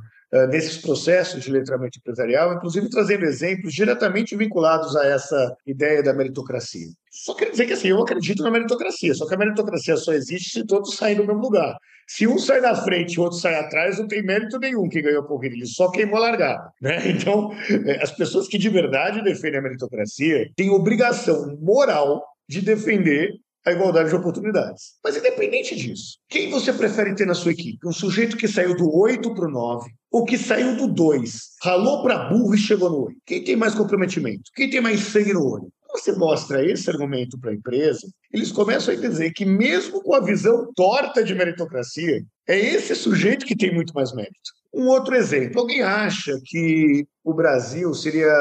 nesses 0.50 0.78
processos 0.78 1.44
de 1.44 1.52
letramento 1.52 2.00
empresarial, 2.00 2.54
inclusive 2.54 2.90
trazendo 2.90 3.26
exemplos 3.26 3.74
diretamente 3.74 4.34
vinculados 4.36 4.96
a 4.96 5.06
essa 5.06 5.58
ideia 5.68 6.02
da 6.02 6.14
meritocracia. 6.14 6.88
Só 7.12 7.34
quero 7.34 7.52
dizer 7.52 7.66
que 7.66 7.74
assim, 7.74 7.90
eu 7.90 8.02
acredito 8.02 8.42
na 8.42 8.50
meritocracia, 8.50 9.14
só 9.14 9.28
que 9.28 9.36
a 9.36 9.38
meritocracia 9.38 9.98
só 9.98 10.14
existe 10.14 10.52
se 10.52 10.66
todos 10.66 10.96
saem 10.96 11.18
do 11.18 11.28
mesmo 11.28 11.42
lugar. 11.42 11.76
Se 12.14 12.28
um 12.28 12.38
sai 12.38 12.60
na 12.60 12.76
frente 12.76 13.14
e 13.14 13.20
o 13.20 13.24
outro 13.24 13.40
sai 13.40 13.56
atrás, 13.56 13.98
não 13.98 14.06
tem 14.06 14.22
mérito 14.22 14.60
nenhum 14.60 14.90
que 14.90 15.02
ganhou 15.02 15.22
a 15.22 15.26
corrida, 15.26 15.56
ele 15.56 15.66
só 15.66 15.90
queimou 15.90 16.18
a 16.18 16.20
largada. 16.20 16.70
Né? 16.82 17.00
Então, 17.08 17.52
é, 17.86 18.04
as 18.04 18.12
pessoas 18.12 18.48
que 18.48 18.58
de 18.58 18.68
verdade 18.68 19.24
defendem 19.24 19.60
a 19.60 19.62
meritocracia 19.62 20.52
têm 20.56 20.70
obrigação 20.70 21.58
moral 21.62 22.22
de 22.50 22.60
defender 22.60 23.32
a 23.66 23.72
igualdade 23.72 24.10
de 24.10 24.16
oportunidades. 24.16 24.96
Mas 25.04 25.16
independente 25.16 25.74
disso, 25.74 26.18
quem 26.28 26.50
você 26.50 26.74
prefere 26.74 27.16
ter 27.16 27.26
na 27.26 27.34
sua 27.34 27.52
equipe? 27.52 27.88
Um 27.88 27.94
sujeito 27.94 28.36
que 28.36 28.48
saiu 28.48 28.76
do 28.76 28.94
8 28.94 29.34
para 29.34 29.48
o 29.48 29.52
9 29.52 29.90
ou 30.12 30.26
que 30.26 30.38
saiu 30.38 30.76
do 30.76 30.88
2, 30.88 31.32
ralou 31.64 32.04
para 32.04 32.30
burro 32.30 32.54
e 32.56 32.58
chegou 32.58 32.90
no 32.90 33.06
8? 33.06 33.18
Quem 33.26 33.44
tem 33.44 33.56
mais 33.56 33.74
comprometimento? 33.74 34.52
Quem 34.54 34.70
tem 34.70 34.82
mais 34.82 35.00
sangue 35.00 35.32
no 35.32 35.46
olho? 35.46 35.72
Você 35.92 36.12
mostra 36.14 36.66
esse 36.66 36.90
argumento 36.90 37.40
para 37.40 37.52
a 37.52 37.54
empresa, 37.54 38.08
eles 38.32 38.52
começam 38.52 38.94
a 38.94 38.98
dizer 38.98 39.32
que, 39.32 39.46
mesmo 39.46 40.02
com 40.02 40.14
a 40.14 40.20
visão 40.20 40.72
torta 40.76 41.24
de 41.24 41.36
meritocracia, 41.36 42.24
é 42.48 42.58
esse 42.58 42.96
sujeito 42.96 43.46
que 43.46 43.56
tem 43.56 43.74
muito 43.74 43.94
mais 43.94 44.14
mérito. 44.14 44.52
Um 44.74 44.88
outro 44.88 45.16
exemplo: 45.16 45.60
alguém 45.60 45.82
acha 45.82 46.40
que 46.46 47.06
o 47.24 47.34
Brasil 47.34 47.94
seria 47.94 48.32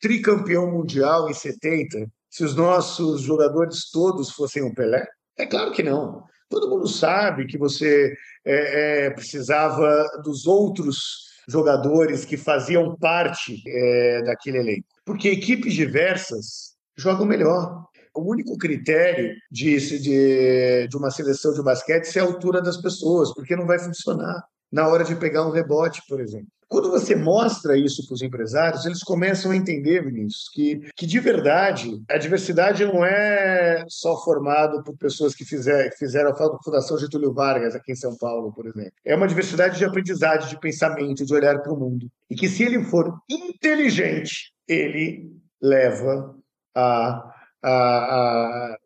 tricampeão 0.00 0.70
mundial 0.70 1.30
em 1.30 1.34
70 1.34 2.06
se 2.30 2.44
os 2.44 2.54
nossos 2.54 3.22
jogadores 3.22 3.90
todos 3.90 4.30
fossem 4.30 4.62
o 4.62 4.74
Pelé? 4.74 5.06
É 5.38 5.46
claro 5.46 5.72
que 5.72 5.82
não. 5.82 6.24
Todo 6.48 6.68
mundo 6.68 6.86
sabe 6.88 7.46
que 7.46 7.56
você 7.56 8.14
é, 8.44 9.06
é, 9.06 9.10
precisava 9.10 10.04
dos 10.22 10.46
outros 10.46 11.24
jogadores 11.48 12.24
que 12.24 12.36
faziam 12.36 12.96
parte 12.96 13.62
é, 13.66 14.22
daquele 14.22 14.58
elenco. 14.58 14.86
Porque 15.04 15.28
equipes 15.28 15.74
diversas 15.74 16.73
jogam 16.96 17.26
melhor. 17.26 17.84
O 18.14 18.30
único 18.30 18.56
critério 18.56 19.34
de, 19.50 19.76
de, 19.98 20.88
de 20.88 20.96
uma 20.96 21.10
seleção 21.10 21.52
de 21.52 21.62
basquete 21.62 22.16
é 22.16 22.20
a 22.20 22.24
altura 22.24 22.62
das 22.62 22.76
pessoas, 22.76 23.34
porque 23.34 23.56
não 23.56 23.66
vai 23.66 23.78
funcionar 23.78 24.44
na 24.70 24.88
hora 24.88 25.04
de 25.04 25.16
pegar 25.16 25.46
um 25.46 25.50
rebote, 25.50 26.02
por 26.08 26.20
exemplo. 26.20 26.48
Quando 26.68 26.90
você 26.90 27.14
mostra 27.14 27.76
isso 27.76 28.04
para 28.04 28.14
os 28.14 28.22
empresários, 28.22 28.84
eles 28.84 29.02
começam 29.02 29.52
a 29.52 29.56
entender, 29.56 30.02
Vinícius, 30.04 30.48
que, 30.52 30.80
que 30.96 31.06
de 31.06 31.20
verdade 31.20 32.02
a 32.10 32.18
diversidade 32.18 32.84
não 32.84 33.04
é 33.04 33.84
só 33.88 34.20
formada 34.24 34.82
por 34.82 34.96
pessoas 34.96 35.34
que 35.34 35.44
fizer, 35.44 35.96
fizeram 35.96 36.30
a 36.30 36.62
Fundação 36.64 36.98
Getúlio 36.98 37.32
Vargas 37.32 37.76
aqui 37.76 37.92
em 37.92 37.96
São 37.96 38.16
Paulo, 38.16 38.52
por 38.52 38.66
exemplo. 38.66 38.92
É 39.04 39.14
uma 39.14 39.28
diversidade 39.28 39.78
de 39.78 39.84
aprendizagem, 39.84 40.48
de 40.48 40.58
pensamento, 40.58 41.24
de 41.24 41.34
olhar 41.34 41.60
para 41.62 41.72
o 41.72 41.78
mundo. 41.78 42.10
E 42.28 42.34
que 42.34 42.48
se 42.48 42.64
ele 42.64 42.82
for 42.82 43.14
inteligente, 43.30 44.52
ele 44.66 45.30
leva 45.62 46.34
a 46.74 47.33
a, 47.64 47.68
a, 47.68 48.76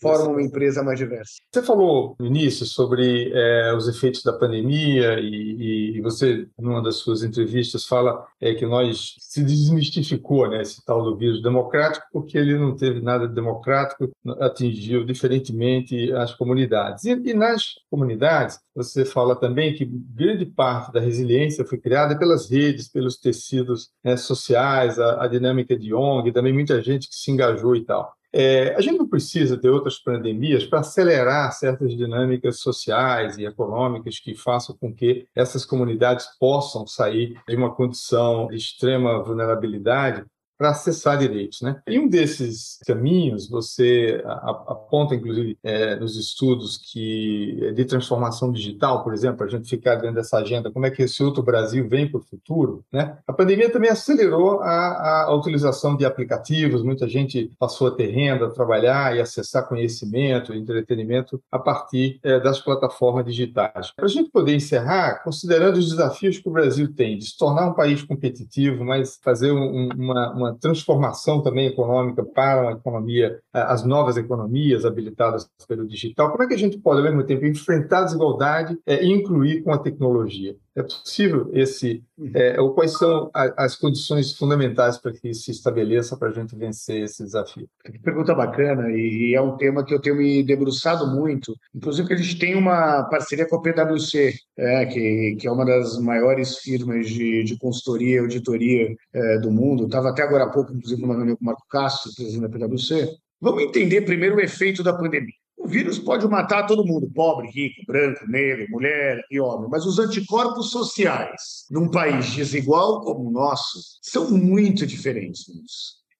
forma 0.00 0.28
uma 0.28 0.42
empresa 0.42 0.82
mais 0.82 0.98
diversa. 0.98 1.34
Você 1.50 1.62
falou 1.62 2.14
no 2.20 2.26
início 2.26 2.66
sobre 2.66 3.32
é, 3.32 3.74
os 3.74 3.88
efeitos 3.88 4.22
da 4.22 4.32
pandemia 4.32 5.18
e, 5.18 5.96
e, 5.96 6.00
você, 6.02 6.46
numa 6.58 6.82
das 6.82 6.96
suas 6.96 7.22
entrevistas, 7.22 7.86
fala 7.86 8.26
é, 8.40 8.54
que 8.54 8.66
nós 8.66 9.14
se 9.18 9.42
desmistificou 9.42 10.48
né, 10.48 10.60
esse 10.60 10.84
tal 10.84 11.02
do 11.02 11.16
vírus 11.16 11.42
democrático 11.42 12.06
porque 12.12 12.36
ele 12.36 12.58
não 12.58 12.76
teve 12.76 13.00
nada 13.00 13.26
de 13.26 13.34
democrático, 13.34 14.10
atingiu 14.40 15.04
diferentemente 15.04 16.12
as 16.12 16.34
comunidades. 16.34 17.04
E, 17.04 17.12
e 17.12 17.32
nas 17.32 17.62
comunidades, 17.90 18.58
você 18.74 19.04
fala 19.04 19.34
também 19.34 19.74
que 19.74 19.86
grande 19.86 20.44
parte 20.44 20.92
da 20.92 21.00
resiliência 21.00 21.64
foi 21.64 21.78
criada 21.78 22.18
pelas 22.18 22.50
redes, 22.50 22.88
pelos 22.88 23.16
tecidos 23.16 23.90
né, 24.04 24.16
sociais, 24.16 24.98
a, 24.98 25.24
a 25.24 25.26
dinâmica 25.26 25.76
de 25.76 25.94
ONG, 25.94 26.32
também 26.32 26.52
muita 26.52 26.82
gente 26.82 27.08
que 27.08 27.14
se 27.14 27.30
engajou 27.30 27.74
e 27.74 27.84
tal. 27.84 28.14
É, 28.38 28.74
a 28.74 28.82
gente 28.82 28.98
não 28.98 29.08
precisa 29.08 29.56
de 29.56 29.66
outras 29.66 29.98
pandemias 29.98 30.66
para 30.66 30.80
acelerar 30.80 31.50
certas 31.52 31.96
dinâmicas 31.96 32.60
sociais 32.60 33.38
e 33.38 33.46
econômicas 33.46 34.20
que 34.20 34.34
façam 34.34 34.76
com 34.76 34.92
que 34.92 35.26
essas 35.34 35.64
comunidades 35.64 36.26
possam 36.38 36.86
sair 36.86 37.40
de 37.48 37.56
uma 37.56 37.74
condição 37.74 38.48
de 38.48 38.56
extrema 38.56 39.22
vulnerabilidade 39.22 40.22
para 40.58 40.70
acessar 40.70 41.18
direitos. 41.18 41.60
Né? 41.60 41.80
E 41.86 41.98
um 41.98 42.08
desses 42.08 42.78
caminhos, 42.86 43.48
você 43.48 44.22
aponta, 44.24 45.14
inclusive, 45.14 45.58
é, 45.62 45.96
nos 45.96 46.16
estudos 46.16 46.78
que 46.78 47.58
é 47.62 47.72
de 47.72 47.84
transformação 47.84 48.50
digital, 48.50 49.04
por 49.04 49.12
exemplo, 49.12 49.44
a 49.44 49.48
gente 49.48 49.68
ficar 49.68 49.96
dentro 49.96 50.16
dessa 50.16 50.38
agenda, 50.38 50.70
como 50.70 50.86
é 50.86 50.90
que 50.90 51.02
esse 51.02 51.22
outro 51.22 51.42
Brasil 51.42 51.88
vem 51.88 52.10
para 52.10 52.18
o 52.18 52.22
futuro, 52.22 52.84
né? 52.92 53.18
a 53.26 53.32
pandemia 53.32 53.70
também 53.70 53.90
acelerou 53.90 54.60
a, 54.60 55.24
a, 55.24 55.34
utilização 55.34 55.96
de 55.96 56.04
aplicativos, 56.04 56.82
muita 56.82 57.08
gente 57.08 57.50
passou 57.58 57.88
a 57.88 57.90
ter 57.90 58.06
renda, 58.06 58.46
a 58.46 58.50
trabalhar 58.50 59.16
e 59.16 59.20
acessar 59.20 59.68
conhecimento, 59.68 60.54
entretenimento 60.54 61.40
a 61.50 61.58
partir 61.58 62.18
é, 62.22 62.40
das 62.40 62.60
plataformas 62.60 63.24
digitais. 63.24 63.92
Para 63.94 64.06
a 64.06 64.08
gente 64.08 64.30
poder 64.30 64.54
encerrar, 64.54 65.22
considerando 65.22 65.76
os 65.76 65.90
desafios 65.90 66.38
que 66.38 66.48
o 66.48 66.52
Brasil 66.52 66.92
tem 66.94 67.18
de 67.18 67.26
se 67.26 67.36
tornar 67.36 67.68
um 67.68 67.74
país 67.74 68.02
competitivo, 68.02 68.84
mas 68.84 69.18
fazer 69.22 69.52
um, 69.52 69.88
uma, 69.94 70.32
uma 70.32 70.45
uma 70.46 70.58
transformação 70.58 71.42
também 71.42 71.66
econômica 71.66 72.24
para 72.24 72.62
uma 72.62 72.72
economia, 72.72 73.38
as 73.52 73.84
novas 73.84 74.16
economias 74.16 74.84
habilitadas 74.84 75.48
pelo 75.66 75.86
digital. 75.86 76.30
Como 76.30 76.42
é 76.42 76.46
que 76.46 76.54
a 76.54 76.58
gente 76.58 76.78
pode, 76.78 76.98
ao 76.98 77.04
mesmo 77.04 77.24
tempo, 77.24 77.46
enfrentar 77.46 78.00
a 78.00 78.04
desigualdade 78.04 78.78
é, 78.86 79.04
e 79.04 79.12
incluir 79.12 79.62
com 79.62 79.72
a 79.72 79.78
tecnologia? 79.78 80.56
É 80.76 80.82
possível 80.82 81.48
esse, 81.54 82.04
é, 82.34 82.60
ou 82.60 82.74
quais 82.74 82.92
são 82.92 83.30
as 83.32 83.74
condições 83.74 84.36
fundamentais 84.36 84.98
para 84.98 85.10
que 85.10 85.32
se 85.32 85.50
estabeleça 85.50 86.18
para 86.18 86.28
a 86.28 86.32
gente 86.32 86.54
vencer 86.54 87.02
esse 87.02 87.24
desafio? 87.24 87.66
Que 87.82 87.98
pergunta 87.98 88.34
bacana 88.34 88.90
e 88.90 89.34
é 89.34 89.40
um 89.40 89.56
tema 89.56 89.82
que 89.82 89.94
eu 89.94 90.00
tenho 90.00 90.16
me 90.16 90.42
debruçado 90.42 91.06
muito. 91.06 91.56
Inclusive 91.74 92.06
que 92.06 92.12
a 92.12 92.16
gente 92.18 92.38
tem 92.38 92.54
uma 92.54 93.04
parceria 93.04 93.48
com 93.48 93.56
a 93.56 93.62
PwC, 93.62 94.34
é, 94.58 94.84
que, 94.84 95.36
que 95.40 95.48
é 95.48 95.50
uma 95.50 95.64
das 95.64 95.98
maiores 95.98 96.58
firmas 96.58 97.08
de, 97.08 97.42
de 97.42 97.56
consultoria 97.56 98.16
e 98.16 98.18
auditoria 98.18 98.94
é, 99.14 99.38
do 99.38 99.50
mundo. 99.50 99.86
Estava 99.86 100.10
até 100.10 100.24
agora 100.24 100.44
há 100.44 100.50
pouco, 100.50 100.74
inclusive, 100.74 101.00
numa 101.00 101.16
reunião 101.16 101.36
com 101.36 101.42
o 101.42 101.46
Marco 101.46 101.64
Castro, 101.70 102.14
presidente 102.14 102.42
da 102.42 102.66
PwC. 102.66 103.16
Vamos 103.40 103.62
entender 103.62 104.02
primeiro 104.02 104.36
o 104.36 104.40
efeito 104.40 104.82
da 104.82 104.92
pandemia. 104.92 105.32
O 105.66 105.68
vírus 105.68 105.98
pode 105.98 106.24
matar 106.28 106.64
todo 106.64 106.86
mundo, 106.86 107.10
pobre, 107.12 107.50
rico, 107.50 107.84
branco, 107.88 108.24
negro, 108.28 108.70
mulher 108.70 109.20
e 109.28 109.40
homem, 109.40 109.68
mas 109.68 109.84
os 109.84 109.98
anticorpos 109.98 110.70
sociais 110.70 111.66
num 111.68 111.90
país 111.90 112.30
desigual 112.30 113.00
como 113.00 113.28
o 113.28 113.32
nosso 113.32 113.80
são 114.00 114.30
muito 114.30 114.86
diferentes 114.86 115.44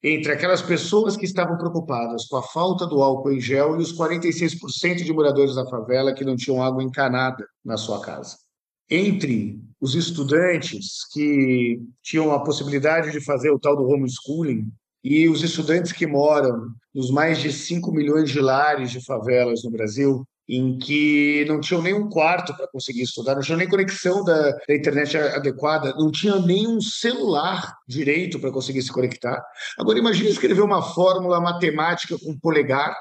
entre 0.02 0.32
aquelas 0.32 0.60
pessoas 0.60 1.16
que 1.16 1.24
estavam 1.24 1.56
preocupadas 1.56 2.24
com 2.26 2.38
a 2.38 2.42
falta 2.42 2.88
do 2.88 3.00
álcool 3.00 3.30
em 3.30 3.40
gel 3.40 3.76
e 3.78 3.82
os 3.82 3.96
46% 3.96 5.04
de 5.04 5.12
moradores 5.12 5.54
da 5.54 5.64
favela 5.64 6.12
que 6.12 6.24
não 6.24 6.34
tinham 6.34 6.60
água 6.60 6.82
encanada 6.82 7.46
na 7.64 7.76
sua 7.76 8.00
casa. 8.00 8.36
entre 8.90 9.60
os 9.80 9.94
estudantes 9.94 11.06
que 11.12 11.80
tinham 12.02 12.32
a 12.32 12.42
possibilidade 12.42 13.12
de 13.12 13.24
fazer 13.24 13.50
o 13.50 13.60
tal 13.60 13.76
do 13.76 13.86
homeschooling 13.86 14.72
e 15.08 15.28
os 15.28 15.44
estudantes 15.44 15.92
que 15.92 16.04
moram 16.04 16.66
nos 16.92 17.12
mais 17.12 17.38
de 17.38 17.52
5 17.52 17.92
milhões 17.92 18.28
de 18.28 18.40
lares 18.40 18.90
de 18.90 19.04
favelas 19.04 19.62
no 19.62 19.70
Brasil, 19.70 20.26
em 20.48 20.76
que 20.78 21.44
não 21.46 21.60
tinham 21.60 21.80
nenhum 21.80 22.08
quarto 22.08 22.52
para 22.56 22.66
conseguir 22.66 23.02
estudar, 23.02 23.36
não 23.36 23.42
tinham 23.42 23.58
nem 23.58 23.68
conexão 23.68 24.24
da, 24.24 24.50
da 24.50 24.74
internet 24.74 25.16
adequada, 25.16 25.94
não 25.96 26.10
tinham 26.10 26.44
nenhum 26.44 26.80
celular 26.80 27.72
direito 27.86 28.40
para 28.40 28.50
conseguir 28.50 28.82
se 28.82 28.92
conectar. 28.92 29.40
Agora, 29.78 29.96
imagine 29.96 30.28
escrever 30.28 30.62
uma 30.62 30.82
fórmula 30.82 31.40
matemática 31.40 32.16
com 32.18 32.36
polegar 32.38 32.96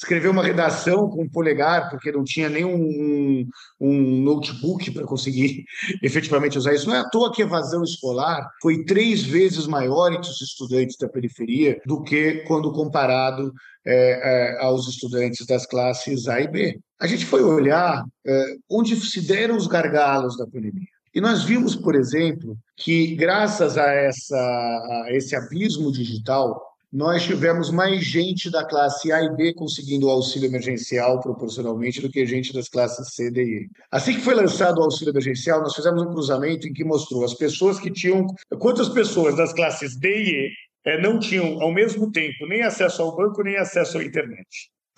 escrever 0.00 0.28
uma 0.28 0.42
redação 0.42 1.10
com 1.10 1.22
um 1.22 1.28
polegar, 1.28 1.90
porque 1.90 2.10
não 2.10 2.24
tinha 2.24 2.48
nem 2.48 2.64
um, 2.64 3.46
um 3.78 4.22
notebook 4.22 4.90
para 4.92 5.04
conseguir 5.04 5.64
efetivamente 6.02 6.56
usar 6.56 6.74
isso. 6.74 6.88
Não 6.88 6.96
é 6.96 7.00
à 7.00 7.08
toa 7.08 7.32
que 7.32 7.42
a 7.42 7.44
evasão 7.46 7.82
escolar 7.82 8.48
foi 8.62 8.84
três 8.84 9.22
vezes 9.22 9.66
maior 9.66 10.10
entre 10.10 10.30
os 10.30 10.40
estudantes 10.40 10.96
da 10.96 11.08
periferia 11.08 11.80
do 11.84 12.02
que 12.02 12.42
quando 12.46 12.72
comparado 12.72 13.52
é, 13.86 14.56
é, 14.56 14.64
aos 14.64 14.88
estudantes 14.88 15.46
das 15.46 15.66
classes 15.66 16.26
A 16.28 16.40
e 16.40 16.48
B. 16.48 16.80
A 16.98 17.06
gente 17.06 17.26
foi 17.26 17.42
olhar 17.42 18.02
é, 18.26 18.44
onde 18.70 18.96
se 18.96 19.20
deram 19.26 19.56
os 19.56 19.66
gargalos 19.66 20.36
da 20.38 20.46
pandemia. 20.46 20.88
E 21.14 21.20
nós 21.20 21.42
vimos, 21.42 21.74
por 21.74 21.94
exemplo, 21.94 22.56
que 22.76 23.16
graças 23.16 23.76
a, 23.76 23.92
essa, 23.92 24.36
a 24.36 25.06
esse 25.10 25.34
abismo 25.34 25.90
digital, 25.90 26.69
nós 26.92 27.22
tivemos 27.22 27.70
mais 27.70 28.04
gente 28.04 28.50
da 28.50 28.64
classe 28.64 29.12
A 29.12 29.22
e 29.22 29.36
B 29.36 29.54
conseguindo 29.54 30.06
o 30.06 30.10
auxílio 30.10 30.48
emergencial 30.48 31.20
proporcionalmente 31.20 32.00
do 32.00 32.10
que 32.10 32.26
gente 32.26 32.52
das 32.52 32.68
classes 32.68 33.14
C, 33.14 33.30
D 33.30 33.44
e 33.44 33.46
E. 33.46 33.68
Assim 33.92 34.14
que 34.14 34.20
foi 34.20 34.34
lançado 34.34 34.78
o 34.78 34.82
auxílio 34.82 35.12
emergencial, 35.12 35.60
nós 35.60 35.74
fizemos 35.74 36.02
um 36.02 36.10
cruzamento 36.10 36.66
em 36.66 36.72
que 36.72 36.84
mostrou 36.84 37.24
as 37.24 37.34
pessoas 37.34 37.78
que 37.78 37.92
tinham. 37.92 38.26
Quantas 38.58 38.88
pessoas 38.88 39.36
das 39.36 39.52
classes 39.52 39.96
D 39.96 40.08
e 40.08 40.30
E 40.30 40.50
é, 40.84 41.00
não 41.00 41.20
tinham, 41.20 41.62
ao 41.62 41.72
mesmo 41.72 42.10
tempo, 42.10 42.46
nem 42.48 42.62
acesso 42.62 43.02
ao 43.02 43.14
banco, 43.14 43.42
nem 43.44 43.56
acesso 43.56 43.98
à 43.98 44.04
internet? 44.04 44.48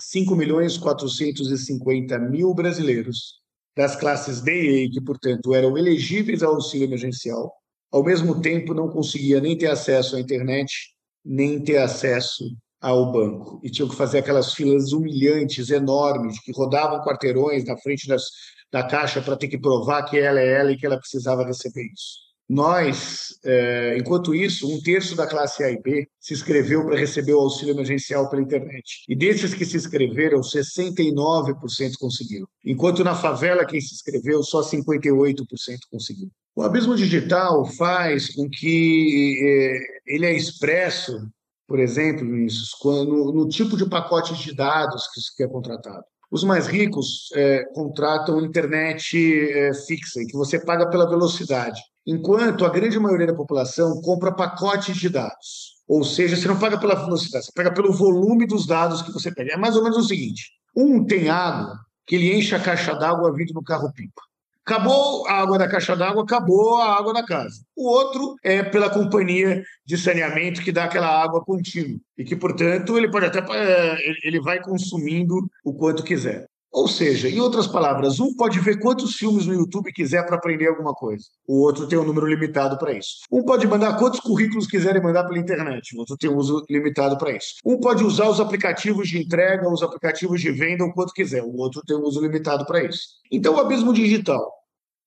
5 0.01 0.35
milhões 0.35 0.79
450 0.79 2.19
mil 2.19 2.55
brasileiros 2.55 3.43
das 3.77 3.97
classes 3.97 4.41
D 4.41 4.51
e 4.51 4.85
E, 4.85 4.91
que, 4.91 5.01
portanto, 5.03 5.55
eram 5.55 5.77
elegíveis 5.77 6.43
ao 6.43 6.55
auxílio 6.55 6.87
emergencial, 6.87 7.53
ao 7.91 8.03
mesmo 8.03 8.41
tempo 8.41 8.73
não 8.73 8.89
conseguia 8.89 9.41
nem 9.41 9.57
ter 9.59 9.67
acesso 9.67 10.17
à 10.17 10.21
internet 10.21 10.92
nem 11.25 11.63
ter 11.63 11.79
acesso 11.79 12.45
ao 12.81 13.13
banco. 13.13 13.61
E 13.63 13.71
tinham 13.71 13.89
que 13.89 13.97
fazer 13.97 14.19
aquelas 14.19 14.53
filas 14.53 14.93
humilhantes, 14.93 15.71
enormes, 15.71 16.41
que 16.41 16.53
rodavam 16.53 17.03
quarteirões 17.03 17.65
na 17.65 17.77
frente 17.79 18.09
das, 18.09 18.25
da 18.71 18.83
caixa 18.83 19.23
para 19.23 19.37
ter 19.37 19.49
que 19.49 19.59
provar 19.59 20.03
que 20.05 20.19
ela 20.19 20.41
é 20.41 20.61
ela 20.61 20.73
e 20.73 20.77
que 20.77 20.85
ela 20.85 20.99
precisava 20.99 21.45
receber 21.45 21.85
isso. 21.93 22.33
Nós, 22.49 23.29
é, 23.45 23.97
enquanto 23.97 24.35
isso, 24.35 24.71
um 24.71 24.79
terço 24.83 25.17
da 25.17 25.27
classe 25.27 25.65
A 25.65 25.71
e 25.71 25.81
B 25.81 26.07
se 26.21 26.35
inscreveu 26.35 26.85
para 26.85 26.99
receber 26.99 27.33
o 27.33 27.41
auxílio 27.41 27.73
emergencial 27.73 28.29
pela 28.29 28.43
internet. 28.43 29.05
E 29.09 29.17
desses 29.17 29.55
que 29.55 29.65
se 29.65 29.77
inscreveram, 29.77 30.41
69% 30.41 31.93
conseguiram. 31.99 32.47
Enquanto 32.63 33.03
na 33.03 33.15
favela, 33.15 33.65
quem 33.65 33.81
se 33.81 33.95
inscreveu, 33.95 34.43
só 34.43 34.61
58% 34.61 35.45
conseguiu. 35.91 36.31
O 36.55 36.63
abismo 36.63 36.95
digital 36.95 37.65
faz 37.65 38.35
com 38.35 38.49
que 38.49 39.39
é, 39.43 40.15
ele 40.15 40.27
é 40.27 40.37
expresso, 40.37 41.27
por 41.67 41.79
exemplo, 41.79 42.27
Vinícius, 42.27 42.75
quando, 42.79 43.33
no 43.33 43.49
tipo 43.49 43.75
de 43.75 43.89
pacote 43.89 44.35
de 44.35 44.55
dados 44.55 45.09
que, 45.09 45.21
que 45.37 45.45
é 45.45 45.49
contratado. 45.49 46.05
Os 46.31 46.45
mais 46.45 46.67
ricos 46.67 47.29
é, 47.35 47.65
contratam 47.75 48.41
internet 48.41 49.17
é, 49.51 49.73
fixa, 49.87 50.21
em 50.21 50.27
que 50.27 50.37
você 50.37 50.63
paga 50.63 50.89
pela 50.91 51.09
velocidade, 51.09 51.81
enquanto 52.07 52.67
a 52.67 52.71
grande 52.71 52.99
maioria 52.99 53.29
da 53.29 53.35
população 53.35 54.01
compra 54.03 54.35
pacotes 54.35 54.97
de 54.97 55.09
dados. 55.09 55.73
Ou 55.89 56.05
seja, 56.05 56.37
você 56.37 56.49
não 56.49 56.59
paga 56.59 56.79
pela 56.79 56.95
velocidade, 56.95 57.47
você 57.47 57.53
paga 57.55 57.73
pelo 57.73 57.93
volume 57.93 58.47
dos 58.47 58.67
dados 58.67 59.03
que 59.03 59.13
você 59.13 59.33
pega. 59.33 59.55
É 59.55 59.57
mais 59.57 59.77
ou 59.77 59.83
menos 59.83 59.99
o 59.99 60.09
seguinte: 60.09 60.51
um 60.77 61.05
tem 61.05 61.29
água 61.29 61.79
que 62.07 62.17
ele 62.17 62.35
enche 62.35 62.55
a 62.55 62.61
caixa 62.61 62.95
d'água 62.95 63.33
vindo 63.35 63.55
no 63.55 63.63
carro-pipa. 63.63 64.23
Acabou 64.65 65.27
a 65.27 65.33
água 65.35 65.59
da 65.59 65.69
caixa 65.69 65.97
d'água, 65.97 66.23
acabou 66.23 66.77
a 66.77 66.97
água 66.97 67.13
da 67.13 67.25
casa. 67.25 67.65
O 67.77 67.89
outro 67.89 68.37
é 68.45 68.63
pela 68.63 68.89
companhia 68.89 69.63
de 69.85 69.99
saneamento 69.99 70.63
que 70.63 70.71
dá 70.71 70.85
aquela 70.85 71.09
água 71.09 71.45
contínua 71.45 71.99
e 72.17 72.25
que, 72.25 72.37
portanto, 72.37 72.97
ele 72.97 73.11
pode 73.11 73.27
até 73.27 73.41
é, 73.41 73.97
ele 74.23 74.41
vai 74.41 74.61
consumindo 74.61 75.35
o 75.65 75.75
quanto 75.75 76.05
quiser. 76.05 76.47
Ou 76.73 76.89
seja, 76.89 77.29
em 77.29 77.39
outras 77.39 77.67
palavras, 77.67 78.19
um 78.19 78.35
pode 78.35 78.59
ver 78.59 78.81
quantos 78.81 79.15
filmes 79.15 79.45
no 79.45 79.53
YouTube 79.53 79.93
quiser 79.93 80.25
para 80.25 80.37
aprender 80.37 80.69
alguma 80.69 80.95
coisa. 80.95 81.27
O 81.47 81.61
outro 81.61 81.87
tem 81.87 81.99
um 81.99 82.05
número 82.05 82.27
limitado 82.27 82.79
para 82.79 82.95
isso. 82.95 83.19
Um 83.31 83.45
pode 83.45 83.67
mandar 83.67 83.99
quantos 83.99 84.21
currículos 84.21 84.67
quiserem 84.67 85.03
mandar 85.03 85.25
pela 85.25 85.39
internet. 85.39 85.95
O 85.95 85.99
outro 85.99 86.17
tem 86.17 86.31
um 86.31 86.37
uso 86.37 86.65
limitado 86.71 87.19
para 87.19 87.37
isso. 87.37 87.57
Um 87.63 87.79
pode 87.79 88.03
usar 88.03 88.27
os 88.31 88.41
aplicativos 88.41 89.09
de 89.09 89.19
entrega, 89.19 89.69
os 89.69 89.83
aplicativos 89.83 90.41
de 90.41 90.51
venda, 90.51 90.83
o 90.83 90.95
quanto 90.95 91.13
quiser. 91.13 91.43
O 91.43 91.55
outro 91.57 91.83
tem 91.87 91.95
um 91.95 92.05
uso 92.05 92.23
limitado 92.23 92.65
para 92.65 92.83
isso. 92.83 93.03
Então, 93.31 93.55
o 93.55 93.61
abismo 93.61 93.93
digital 93.93 94.51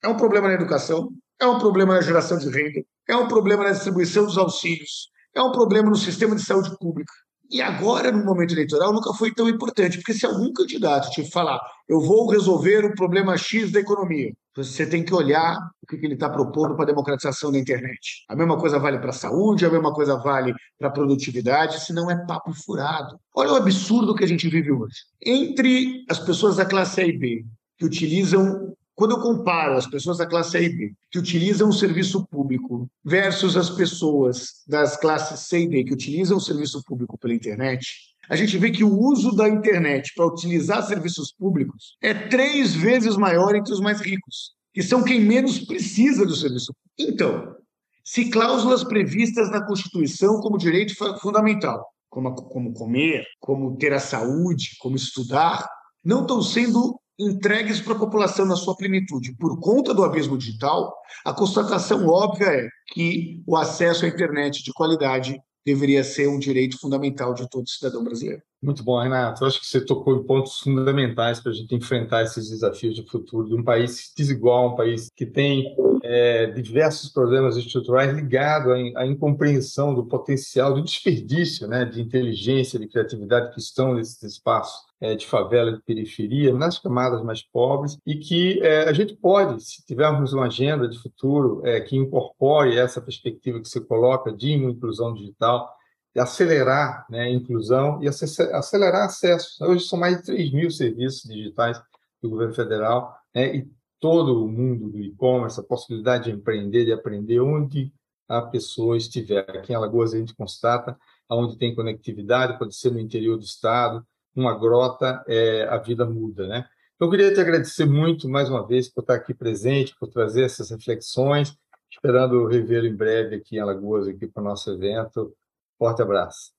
é 0.04 0.08
um 0.08 0.16
problema 0.16 0.48
na 0.48 0.54
educação, 0.54 1.10
é 1.42 1.48
um 1.48 1.58
problema 1.58 1.96
na 1.96 2.02
geração 2.02 2.38
de 2.38 2.48
renda, 2.48 2.86
é 3.10 3.16
um 3.16 3.28
problema 3.28 3.64
na 3.64 3.72
distribuição 3.72 4.26
dos 4.26 4.38
auxílios, 4.38 5.10
é 5.36 5.42
um 5.42 5.52
problema 5.52 5.90
no 5.90 5.96
sistema 5.96 6.36
de 6.36 6.44
saúde 6.44 6.78
pública, 6.78 7.12
e 7.56 7.62
agora, 7.62 8.12
no 8.12 8.26
momento 8.26 8.54
eleitoral, 8.54 8.92
nunca 8.92 9.14
foi 9.14 9.34
tão 9.34 9.48
importante, 9.48 9.98
porque 10.00 10.14
se 10.14 10.26
algum 10.26 10.52
candidato 10.52 11.10
te 11.12 11.24
falar, 11.32 11.58
eu 11.88 12.02
vou 12.02 12.30
resolver 12.30 12.84
o 12.84 12.94
problema 12.94 13.38
X 13.38 13.72
da 13.72 13.80
economia, 13.80 14.34
você 14.54 14.86
tem 14.86 15.06
que 15.06 15.14
olhar 15.14 15.58
o 15.82 15.88
que 15.88 15.96
ele 15.96 16.16
está 16.16 16.30
propondo 16.30 16.76
para 16.76 16.84
a 16.84 16.88
democratização 16.88 17.54
da 17.54 17.58
internet. 17.58 18.26
A 18.28 18.36
mesma 18.36 18.58
coisa 18.58 18.78
vale 18.78 19.00
para 19.00 19.12
a 19.12 19.14
saúde, 19.14 19.66
a 19.66 19.70
mesma 19.70 19.94
coisa 19.94 20.18
vale 20.18 20.54
para 20.78 20.90
a 20.90 20.92
produtividade, 20.92 21.80
senão 21.80 22.12
é 22.12 22.26
papo 22.26 22.52
furado. 22.54 23.18
Olha 23.34 23.54
o 23.54 23.56
absurdo 23.56 24.16
que 24.16 24.26
a 24.26 24.28
gente 24.28 24.50
vive 24.50 24.74
hoje. 24.74 24.96
Entre 25.26 26.04
as 26.10 26.20
pessoas 26.20 26.58
da 26.58 26.66
classe 26.66 27.00
A 27.00 27.06
e 27.06 27.18
B, 27.18 27.46
que 27.78 27.86
utilizam 27.86 28.76
quando 28.96 29.12
eu 29.12 29.20
comparo 29.20 29.76
as 29.76 29.86
pessoas 29.86 30.18
da 30.18 30.26
classe 30.26 30.56
A 30.58 30.62
e 30.62 30.70
B 30.70 30.94
que 31.12 31.20
utilizam 31.20 31.70
o 31.70 31.74
serviço 31.74 32.26
público 32.28 32.90
versus 33.04 33.58
as 33.58 33.70
pessoas 33.70 34.64
das 34.66 34.96
classes 34.96 35.42
C 35.42 35.60
e 35.60 35.68
D 35.68 35.84
que 35.84 35.94
utilizam 35.94 36.38
o 36.38 36.42
serviço 36.42 36.82
público 36.84 37.18
pela 37.18 37.34
internet, 37.34 37.86
a 38.30 38.36
gente 38.36 38.58
vê 38.58 38.72
que 38.72 38.84
o 38.84 38.98
uso 38.98 39.36
da 39.36 39.48
internet 39.48 40.14
para 40.16 40.26
utilizar 40.26 40.82
serviços 40.84 41.32
públicos 41.38 41.98
é 42.02 42.14
três 42.14 42.74
vezes 42.74 43.18
maior 43.18 43.54
entre 43.54 43.74
os 43.74 43.82
mais 43.82 44.00
ricos, 44.00 44.54
que 44.74 44.82
são 44.82 45.04
quem 45.04 45.20
menos 45.20 45.60
precisa 45.60 46.26
do 46.26 46.36
serviço 46.36 46.74
público. 46.74 47.14
Então, 47.14 47.56
se 48.04 48.30
cláusulas 48.30 48.84
previstas 48.84 49.52
na 49.52 49.66
Constituição 49.66 50.40
como 50.40 50.58
direito 50.58 50.96
fundamental, 51.20 51.86
como, 52.10 52.34
como 52.34 52.74
comer, 52.74 53.26
como 53.40 53.76
ter 53.78 53.94
a 53.94 54.00
saúde, 54.00 54.76
como 54.80 54.96
estudar, 54.96 55.68
não 56.04 56.22
estão 56.22 56.42
sendo 56.42 57.00
entregues 57.20 57.80
para 57.80 57.94
a 57.94 58.00
população 58.00 58.46
na 58.46 58.56
sua 58.56 58.76
plenitude. 58.76 59.36
Por 59.38 59.60
conta 59.60 59.94
do 59.94 60.04
abismo 60.04 60.38
digital, 60.38 60.94
a 61.24 61.34
constatação 61.34 62.06
óbvia 62.08 62.48
é 62.48 62.68
que 62.94 63.42
o 63.48 63.56
acesso 63.56 64.06
à 64.06 64.08
internet 64.08 64.64
de 64.64 64.74
qualidade 64.74 65.40
deveria 65.66 66.04
ser 66.04 66.28
um 66.28 66.38
direito 66.38 66.80
fundamental 66.80 67.34
de 67.34 67.50
todo 67.50 67.68
cidadão 67.68 68.04
brasileiro. 68.04 68.42
Muito 68.62 68.84
bom, 68.84 69.02
Renato. 69.02 69.44
Eu 69.44 69.48
acho 69.48 69.60
que 69.60 69.66
você 69.66 69.84
tocou 69.84 70.16
em 70.16 70.24
pontos 70.24 70.60
fundamentais 70.60 71.40
para 71.40 71.52
a 71.52 71.56
gente 71.56 71.74
enfrentar 71.74 72.24
esses 72.24 72.50
desafios 72.50 72.96
de 72.96 73.04
futuro 73.04 73.48
de 73.48 73.56
um 73.56 73.64
país 73.64 74.12
desigual, 74.16 74.74
um 74.74 74.76
país 74.76 75.10
que 75.16 75.26
tem 75.26 75.76
é, 76.04 76.48
diversos 76.48 77.10
problemas 77.12 77.58
estruturais 77.58 78.16
ligados 78.16 78.72
à, 78.96 79.06
incompreensão 79.06 79.94
do 79.94 80.06
potencial, 80.06 80.74
do 80.74 80.84
desperdício 80.84 81.68
né, 81.68 81.84
de 81.84 82.02
inteligência, 82.02 82.80
de 82.80 82.88
criatividade 82.88 83.54
que 83.54 83.60
estão 83.60 83.96
nesses 83.96 84.22
espaços 84.22 84.86
de 85.14 85.28
favela, 85.28 85.74
de 85.74 85.82
periferia, 85.84 86.54
nas 86.54 86.80
camadas 86.80 87.22
mais 87.22 87.44
pobres, 87.44 87.98
e 88.06 88.16
que 88.16 88.60
é, 88.62 88.90
a 88.90 88.94
gente 88.94 89.14
pode, 89.16 89.62
se 89.62 89.86
tivermos 89.86 90.34
uma 90.34 90.46
agenda 90.46 90.88
de 90.88 90.98
futuro 90.98 91.62
é, 91.66 91.82
que 91.82 91.96
incorpore 91.96 92.78
essa 92.78 93.02
perspectiva 93.02 93.60
que 93.60 93.68
você 93.68 93.82
coloca 93.82 94.32
de 94.32 94.54
inclusão 94.54 95.14
digital, 95.14 95.70
acelerar 96.18 97.06
né, 97.10 97.24
a 97.24 97.30
inclusão 97.30 98.02
e 98.02 98.08
acelerar 98.08 99.04
acesso. 99.04 99.64
Hoje 99.64 99.86
são 99.86 100.00
mais 100.00 100.18
de 100.18 100.24
3 100.24 100.54
mil 100.54 100.72
serviços 100.72 101.30
digitais 101.30 101.82
do 102.22 102.30
governo 102.30 102.54
federal, 102.54 103.14
né, 103.34 103.58
e 103.58 103.70
todo 104.00 104.44
o 104.44 104.48
mundo 104.48 104.90
do 104.90 105.00
e-commerce, 105.00 105.60
a 105.60 105.64
possibilidade 105.64 106.26
de 106.26 106.32
empreender, 106.32 106.86
de 106.86 106.94
aprender 106.94 107.40
onde 107.42 107.92
a 108.28 108.42
pessoa 108.42 108.98
estiver. 108.98 109.50
Aqui 109.50 109.74
em 109.74 109.76
Alagoas 109.76 110.14
a 110.14 110.18
gente 110.18 110.36
constata 110.36 110.98
onde 111.30 111.58
tem 111.58 111.76
conectividade, 111.76 112.58
pode 112.58 112.76
ser 112.76 112.92
no 112.92 113.00
interior 113.00 113.38
do 113.38 113.44
estado, 113.44 114.06
uma 114.36 114.58
grota, 114.58 115.24
é, 115.28 115.64
a 115.64 115.78
vida 115.78 116.06
muda, 116.06 116.48
né? 116.48 116.66
Eu 117.00 117.10
queria 117.10 117.34
te 117.34 117.40
agradecer 117.40 117.86
muito 117.86 118.30
mais 118.30 118.50
uma 118.50 118.66
vez 118.66 118.90
por 118.90 119.02
estar 119.02 119.16
aqui 119.16 119.34
presente, 119.34 119.96
por 120.00 120.08
trazer 120.08 120.44
essas 120.44 120.70
reflexões, 120.70 121.54
esperando 121.92 122.48
revê-lo 122.48 122.88
em 122.88 122.96
breve 122.96 123.36
aqui 123.36 123.58
em 123.58 123.60
Alagoas, 123.60 124.08
aqui 124.08 124.28
para 124.28 124.42
o 124.42 124.46
nosso 124.46 124.72
evento. 124.72 125.36
Forte 125.78 126.02
abraço. 126.02 126.54